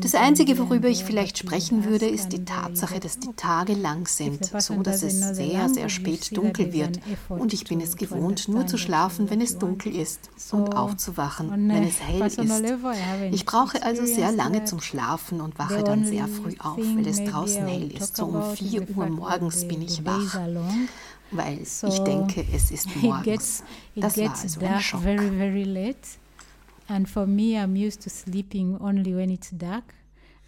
Das 0.00 0.14
Einzige, 0.14 0.58
worüber 0.58 0.88
ich 0.88 1.04
vielleicht 1.04 1.38
sprechen 1.38 1.84
würde, 1.84 2.06
ist 2.06 2.30
die 2.30 2.44
Tatsache, 2.44 2.98
dass 2.98 3.18
die 3.18 3.32
Tage 3.34 3.74
lang 3.74 4.06
sind, 4.08 4.44
so 4.60 4.82
dass 4.82 5.02
es 5.02 5.20
sehr, 5.36 5.68
sehr 5.68 5.88
spät 5.88 6.36
dunkel 6.36 6.72
wird. 6.72 7.00
Und 7.28 7.52
ich 7.52 7.64
bin 7.64 7.80
es 7.80 7.96
gewohnt, 7.96 8.48
nur 8.48 8.66
zu 8.66 8.78
schlafen, 8.78 9.30
wenn 9.30 9.40
es 9.40 9.58
dunkel 9.58 9.94
ist 9.94 10.30
und 10.50 10.74
aufzuwachen, 10.74 11.50
wenn 11.68 11.84
es 11.84 12.00
hell 12.00 12.22
ist. 12.22 12.38
Ich 13.32 13.44
brauche 13.44 13.82
also 13.82 14.04
sehr 14.04 14.32
lange 14.32 14.64
zum 14.64 14.80
Schlafen 14.80 15.40
und 15.40 15.58
wache 15.58 15.84
dann 15.84 16.04
sehr 16.04 16.26
früh 16.26 16.54
auf, 16.58 16.78
weil 16.78 17.06
es 17.06 17.22
draußen 17.24 17.66
hell 17.66 17.92
ist. 17.92 18.16
So 18.16 18.26
um 18.26 18.56
4 18.56 18.96
Uhr 18.96 19.06
morgens 19.06 19.66
bin 19.66 19.82
ich 19.82 20.04
wach 20.04 20.38
weil 21.30 21.58
ich 21.60 21.98
denke, 22.00 22.44
es 22.54 22.70
ist 22.70 22.94
morgens. 23.02 23.62
Das 23.94 24.16
war 24.16 24.30
also 24.30 24.60
dark 24.60 24.82
Schock. 24.82 25.02
Very, 26.88 27.06
very 27.06 27.26
late. 27.26 27.26
And 27.26 27.26
for 27.26 27.26
me, 27.26 27.56
I'm 27.56 27.76
used 27.76 28.00
to 28.02 28.10
sleeping 28.10 28.78
only 28.80 29.14
when 29.14 29.30
it's 29.30 29.50
dark 29.50 29.94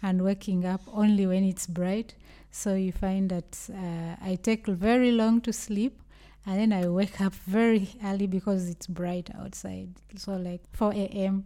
and 0.01 0.23
waking 0.23 0.65
up 0.65 0.81
only 0.93 1.27
when 1.27 1.43
it's 1.43 1.67
bright. 1.67 2.15
So 2.51 2.75
you 2.75 2.91
find 2.91 3.29
that 3.29 3.69
uh, 3.73 4.15
I 4.21 4.35
take 4.41 4.67
very 4.67 5.11
long 5.11 5.41
to 5.41 5.53
sleep 5.53 6.01
and 6.45 6.59
then 6.59 6.73
I 6.73 6.87
wake 6.87 7.21
up 7.21 7.33
very 7.47 7.89
early 8.03 8.27
because 8.27 8.69
it's 8.69 8.87
bright 8.87 9.29
outside. 9.39 9.89
So 10.15 10.33
like 10.33 10.61
4 10.73 10.93
a.m. 10.93 11.45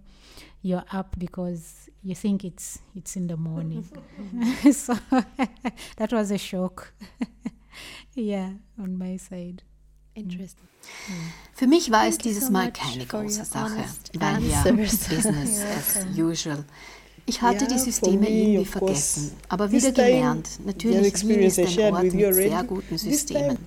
you're 0.62 0.86
up 0.92 1.16
because 1.20 1.90
you 2.04 2.16
think 2.16 2.44
it's 2.46 2.80
it's 2.96 3.16
in 3.16 3.28
the 3.28 3.38
morning. 3.38 3.84
so 4.72 4.96
that 5.98 6.12
was 6.12 6.32
a 6.32 6.38
shock. 6.38 6.94
yeah, 8.14 8.52
on 8.80 8.98
my 8.98 9.18
side. 9.18 9.64
Für 11.54 11.68
mich 11.68 11.92
war 11.92 12.08
es 12.08 12.18
dieses 12.18 12.50
Mal 12.50 12.72
keine 12.72 13.06
große 13.06 13.46
Sache, 13.46 13.84
weil 14.14 14.44
ja 14.46 14.62
Business 14.64 15.62
as 15.78 16.06
usual. 16.18 16.64
Ich 17.28 17.42
hatte 17.42 17.66
die 17.68 17.80
Systeme 17.80 18.30
irgendwie 18.30 18.66
vergessen, 18.66 19.32
aber 19.50 19.72
wieder 19.72 19.92
gelernt. 19.92 20.48
Natürlich, 20.64 21.28
Wien 21.28 21.40
ist 21.40 21.58
ein 21.58 21.94
Ort 21.94 22.14
mit 22.14 22.34
sehr 22.36 22.64
guten 22.64 22.98
Systemen. 23.00 23.58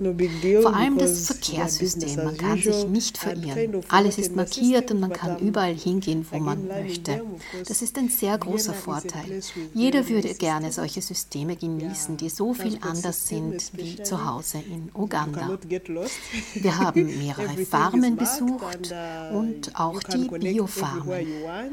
Vor 0.62 0.76
allem 0.76 0.96
das 0.96 1.26
Verkehrssystem, 1.26 2.16
man 2.24 2.36
kann 2.36 2.62
sich 2.62 2.86
nicht 2.86 3.18
verirren. 3.18 3.82
Alles 3.88 4.18
ist 4.18 4.36
markiert 4.36 4.92
und 4.92 5.00
man 5.00 5.12
kann 5.12 5.38
überall 5.40 5.74
hingehen, 5.74 6.24
wo 6.30 6.38
man 6.38 6.68
möchte. 6.68 7.22
Das 7.66 7.82
ist 7.82 7.98
ein 7.98 8.08
sehr 8.08 8.38
großer 8.38 8.74
Vorteil. 8.74 9.40
Jeder 9.74 10.08
würde 10.08 10.34
gerne 10.34 10.70
solche 10.70 11.02
Systeme 11.02 11.56
genießen, 11.56 12.16
die 12.16 12.28
so 12.28 12.54
viel 12.54 12.78
anders 12.80 13.26
sind 13.26 13.72
wie 13.72 14.00
zu 14.02 14.24
Hause 14.24 14.58
in 14.58 14.90
Uganda. 14.94 15.58
Wir 16.54 16.78
haben 16.78 17.06
mehrere 17.18 17.64
Farmen 17.64 18.16
besucht 18.16 18.92
uh, 18.92 19.36
und 19.36 19.72
auch 19.74 20.00
die 20.04 20.28
Biofarmen. 20.28 21.26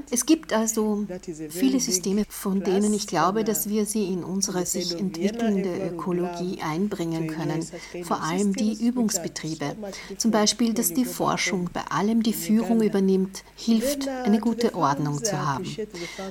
Es 0.09 0.25
gibt 0.25 0.51
also 0.51 1.05
viele 1.49 1.74
viele 1.79 1.93
Systeme, 1.93 2.25
von 2.29 2.61
denen 2.63 2.93
ich 2.93 3.07
glaube, 3.07 3.43
dass 3.43 3.67
wir 3.67 3.85
sie 3.85 4.05
in 4.05 4.23
unsere 4.23 4.65
sich 4.65 4.97
entwickelnde 4.97 5.89
Ökologie 5.91 6.59
einbringen 6.61 7.27
können. 7.27 7.65
Vor 8.03 8.21
allem 8.21 8.53
die 8.53 8.73
Übungsbetriebe. 8.85 9.75
Zum 10.17 10.31
Beispiel, 10.31 10.73
dass 10.73 10.93
die 10.93 11.05
Forschung 11.05 11.69
bei 11.73 11.81
allem 11.89 12.23
die 12.23 12.33
Führung 12.33 12.81
übernimmt, 12.81 13.43
hilft, 13.55 14.07
eine 14.07 14.39
gute 14.39 14.75
Ordnung 14.75 15.23
zu 15.23 15.45
haben. 15.45 15.65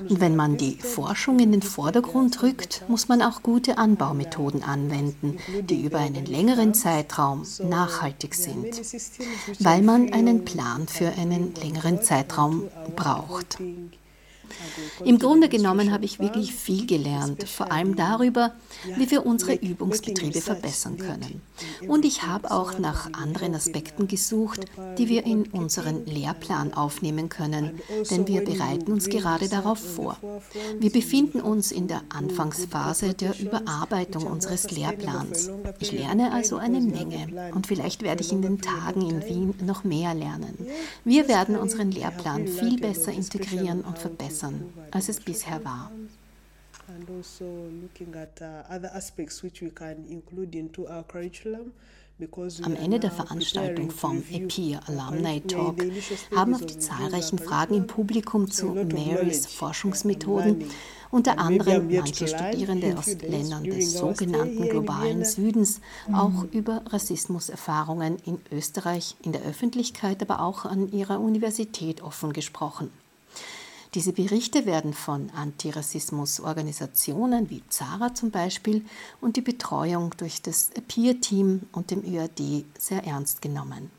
Und 0.08 0.20
wenn 0.20 0.36
man 0.36 0.56
die 0.56 0.76
Forschung 0.76 1.38
in 1.38 1.52
den 1.52 1.62
Vordergrund 1.62 2.42
rückt, 2.42 2.84
muss 2.88 3.08
man 3.08 3.22
auch 3.22 3.42
gute 3.42 3.78
Anbaumethoden 3.78 4.62
anwenden, 4.62 5.38
die 5.68 5.82
über 5.82 5.98
einen 5.98 6.26
längeren 6.26 6.74
Zeitraum 6.74 7.42
nachhaltig 7.62 8.34
sind, 8.34 8.80
weil 9.60 9.82
man 9.82 10.12
einen 10.12 10.44
Plan 10.44 10.88
für 10.88 11.08
einen 11.08 11.54
längeren 11.54 12.02
Zeitraum 12.02 12.68
braucht. 12.96 13.58
Im 15.04 15.18
Grunde 15.18 15.48
genommen 15.48 15.92
habe 15.92 16.04
ich 16.04 16.18
wirklich 16.18 16.54
viel 16.54 16.86
gelernt, 16.86 17.48
vor 17.48 17.72
allem 17.72 17.96
darüber, 17.96 18.52
wie 18.96 19.10
wir 19.10 19.26
unsere 19.26 19.54
Übungsbetriebe 19.54 20.40
verbessern 20.40 20.98
können. 20.98 21.40
Und 21.88 22.04
ich 22.04 22.22
habe 22.22 22.50
auch 22.50 22.78
nach 22.78 23.12
anderen 23.12 23.54
Aspekten 23.54 24.08
gesucht, 24.08 24.60
die 24.98 25.08
wir 25.08 25.24
in 25.24 25.44
unseren 25.46 26.04
Lehrplan 26.06 26.74
aufnehmen 26.74 27.28
können, 27.28 27.80
denn 28.10 28.26
wir 28.26 28.44
bereiten 28.44 28.92
uns 28.92 29.08
gerade 29.08 29.48
darauf 29.48 29.78
vor. 29.78 30.16
Wir 30.78 30.90
befinden 30.90 31.40
uns 31.40 31.72
in 31.72 31.88
der 31.88 32.02
Anfangsphase 32.08 33.14
der 33.14 33.38
Überarbeitung 33.38 34.26
unseres 34.26 34.70
Lehrplans. 34.70 35.50
Ich 35.78 35.92
lerne 35.92 36.32
also 36.32 36.56
eine 36.56 36.80
Menge 36.80 37.52
und 37.54 37.66
vielleicht 37.66 38.02
werde 38.02 38.22
ich 38.22 38.32
in 38.32 38.42
den 38.42 38.60
Tagen 38.60 39.08
in 39.08 39.22
Wien 39.24 39.54
noch 39.64 39.84
mehr 39.84 40.14
lernen. 40.14 40.66
Wir 41.04 41.28
werden 41.28 41.56
unseren 41.56 41.90
Lehrplan 41.90 42.46
viel 42.46 42.78
besser 42.78 43.12
integrieren 43.12 43.82
und 43.82 43.98
verbessern 43.98 44.33
verbessern, 44.34 44.72
als 44.90 45.08
es 45.08 45.20
bisher 45.20 45.64
war. 45.64 45.90
And 46.86 47.08
also 47.08 47.70
looking 47.80 48.14
at 48.14 48.42
uh, 48.42 48.70
other 48.70 48.94
aspects 48.94 49.42
which 49.42 49.62
we 49.62 49.70
can 49.70 50.04
include 50.10 50.54
into 50.54 50.86
our 50.86 51.02
curriculum. 51.02 51.72
Am 52.62 52.76
Ende 52.76 53.00
der 53.00 53.10
Veranstaltung 53.10 53.90
vom 53.90 54.22
EPIR 54.30 54.80
Alumni 54.86 55.40
Talk 55.40 55.82
haben 56.32 56.54
auf 56.54 56.64
die 56.64 56.78
zahlreichen 56.78 57.40
Fragen 57.40 57.74
im 57.74 57.86
Publikum 57.88 58.48
zu 58.48 58.66
Marys 58.66 59.46
Forschungsmethoden 59.46 60.64
unter 61.10 61.38
anderem 61.38 61.92
manche 61.92 62.28
Studierende 62.28 62.96
aus 62.96 63.16
Ländern 63.20 63.64
des 63.64 63.94
sogenannten 63.94 64.68
globalen 64.68 65.24
Südens 65.24 65.80
auch 66.12 66.44
über 66.52 66.82
Rassismuserfahrungen 66.86 68.18
in 68.24 68.38
Österreich 68.52 69.16
in 69.22 69.32
der 69.32 69.42
Öffentlichkeit, 69.42 70.22
aber 70.22 70.40
auch 70.40 70.66
an 70.66 70.92
ihrer 70.92 71.18
Universität 71.18 72.00
offen 72.00 72.32
gesprochen. 72.32 72.90
Diese 73.94 74.12
Berichte 74.12 74.66
werden 74.66 74.92
von 74.92 75.30
Antirassismus-Organisationen 75.30 77.48
wie 77.48 77.62
ZARA 77.68 78.12
zum 78.12 78.32
Beispiel 78.32 78.84
und 79.20 79.36
die 79.36 79.40
Betreuung 79.40 80.12
durch 80.16 80.42
das 80.42 80.72
Peer-Team 80.88 81.60
und 81.70 81.92
dem 81.92 82.02
ÖAD 82.02 82.64
sehr 82.76 83.04
ernst 83.04 83.40
genommen. 83.40 83.92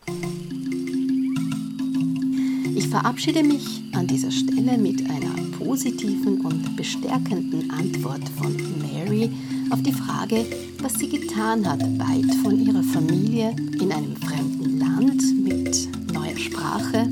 Ich 2.76 2.90
verabschiede 2.90 3.42
mich 3.42 3.84
an 3.94 4.06
dieser 4.06 4.32
Stelle 4.32 4.78
mit 4.78 5.10
einer 5.10 5.34
positiven 5.58 6.46
und 6.46 6.76
bestärkenden 6.76 7.72
Antwort 7.72 8.28
von 8.38 8.54
Mary 8.82 9.32
auf 9.70 9.82
die 9.82 9.94
Frage, 9.94 10.46
was 10.82 10.96
sie 10.96 11.08
getan 11.08 11.66
hat, 11.66 11.80
weit 11.98 12.36
von 12.44 12.60
ihrer 12.60 12.84
Familie 12.84 13.56
in 13.80 13.94
einem 13.94 14.18
fremden 14.18 14.78
Land 14.78 15.24
mit 15.42 15.88
neuer 16.14 16.38
Sprache 16.38 17.08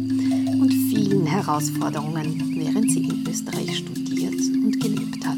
Herausforderungen, 1.46 2.56
während 2.56 2.92
sie 2.92 3.04
in 3.04 3.28
Österreich 3.28 3.78
studiert 3.78 4.34
und 4.34 4.80
gelebt 4.80 5.26
hat. 5.26 5.38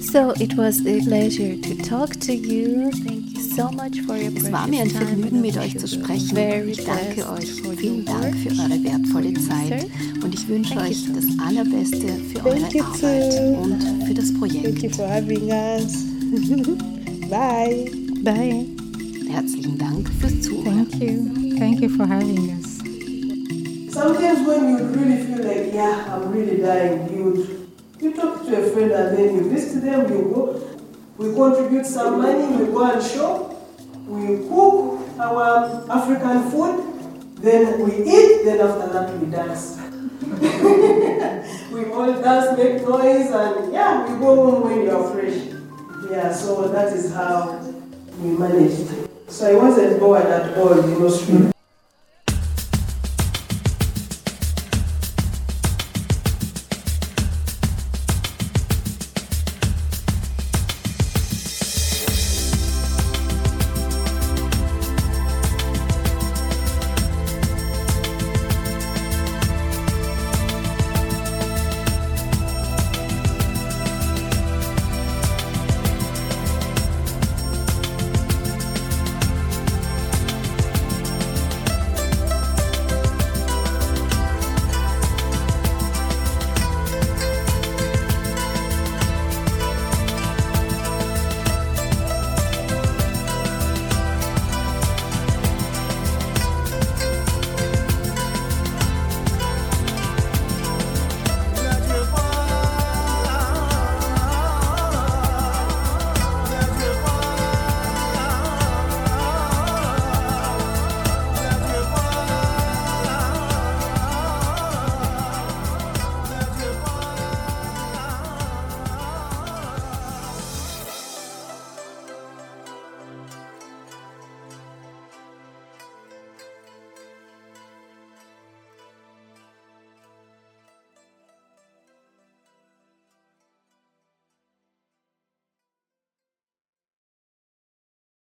So 0.00 0.32
it 0.40 0.56
was 0.56 0.80
a 0.86 1.00
pleasure 1.04 1.56
to 1.60 1.74
talk 1.84 2.18
to 2.20 2.32
you. 2.32 2.90
Thank 2.90 3.36
you 3.36 3.40
so 3.40 3.70
much 3.70 4.00
for 4.06 4.16
your 4.16 4.32
Es 4.34 4.50
war 4.50 4.66
mir 4.66 4.82
ein 4.82 4.90
Vergnügen, 4.90 5.40
mit 5.40 5.56
euch 5.56 5.78
zu 5.78 5.86
sprechen. 5.86 6.36
Ich 6.68 6.84
danke 6.84 7.30
euch. 7.30 7.48
Vielen 7.78 8.04
Dank 8.04 8.34
für 8.36 8.50
eure 8.50 8.82
wertvolle 8.82 9.34
Zeit 9.34 9.86
und 10.22 10.34
ich 10.34 10.48
wünsche 10.48 10.76
euch 10.78 11.06
das 11.14 11.26
Allerbeste 11.38 12.08
für 12.32 12.44
eure 12.44 12.66
Arbeit 12.82 13.56
und 13.56 14.04
für 14.06 14.14
das 14.14 14.34
Projekt. 14.34 14.80
Thank 14.80 14.82
you 14.82 14.90
for 14.90 15.08
having 15.08 15.48
us. 15.48 16.04
Bye. 17.30 17.90
Bye. 18.24 18.66
Herzlichen 19.30 19.78
Dank 19.78 20.08
fürs 20.20 20.40
Zuhören. 20.42 20.88
Thank 20.90 21.02
you. 21.02 21.56
Thank 21.56 21.80
you 21.80 21.88
for 21.88 22.08
having 22.08 22.58
us. 22.58 22.69
Sometimes 24.00 24.48
when 24.48 24.66
you 24.66 24.78
really 24.96 25.22
feel 25.26 25.44
like, 25.44 25.74
yeah, 25.74 26.08
I'm 26.08 26.32
really 26.32 26.56
dying, 26.56 27.12
you 27.12 27.68
You 28.00 28.14
talk 28.16 28.46
to 28.46 28.56
a 28.56 28.70
friend 28.72 28.92
and 28.92 29.18
then 29.18 29.34
you 29.36 29.50
visit 29.50 29.82
them, 29.82 30.10
you 30.10 30.22
go, 30.32 30.56
we 31.18 31.34
contribute 31.34 31.84
some 31.84 32.22
money, 32.22 32.46
we 32.56 32.72
go 32.72 32.90
and 32.90 33.04
shop, 33.04 33.52
we 34.06 34.48
cook 34.48 35.04
our 35.20 35.84
African 35.90 36.50
food, 36.50 36.80
then 37.44 37.84
we 37.84 37.92
eat, 38.08 38.44
then 38.46 38.60
after 38.64 38.88
that 38.88 39.18
we 39.20 39.26
dance. 39.30 39.76
we 41.70 41.92
all 41.92 42.14
dance, 42.22 42.56
make 42.56 42.80
noise, 42.80 43.28
and 43.28 43.70
yeah, 43.70 44.10
we 44.10 44.18
go 44.18 44.34
home 44.34 44.62
when 44.64 44.80
you 44.80 44.96
are 44.96 45.12
fresh. 45.12 45.44
Yeah, 46.10 46.32
so 46.32 46.68
that 46.68 46.90
is 46.96 47.12
how 47.12 47.60
we 48.18 48.30
managed. 48.30 48.88
So 49.28 49.44
I 49.46 49.62
wasn't 49.62 50.00
bored 50.00 50.24
at 50.24 50.56
all, 50.56 50.74
you 50.88 51.00
know, 51.00 51.50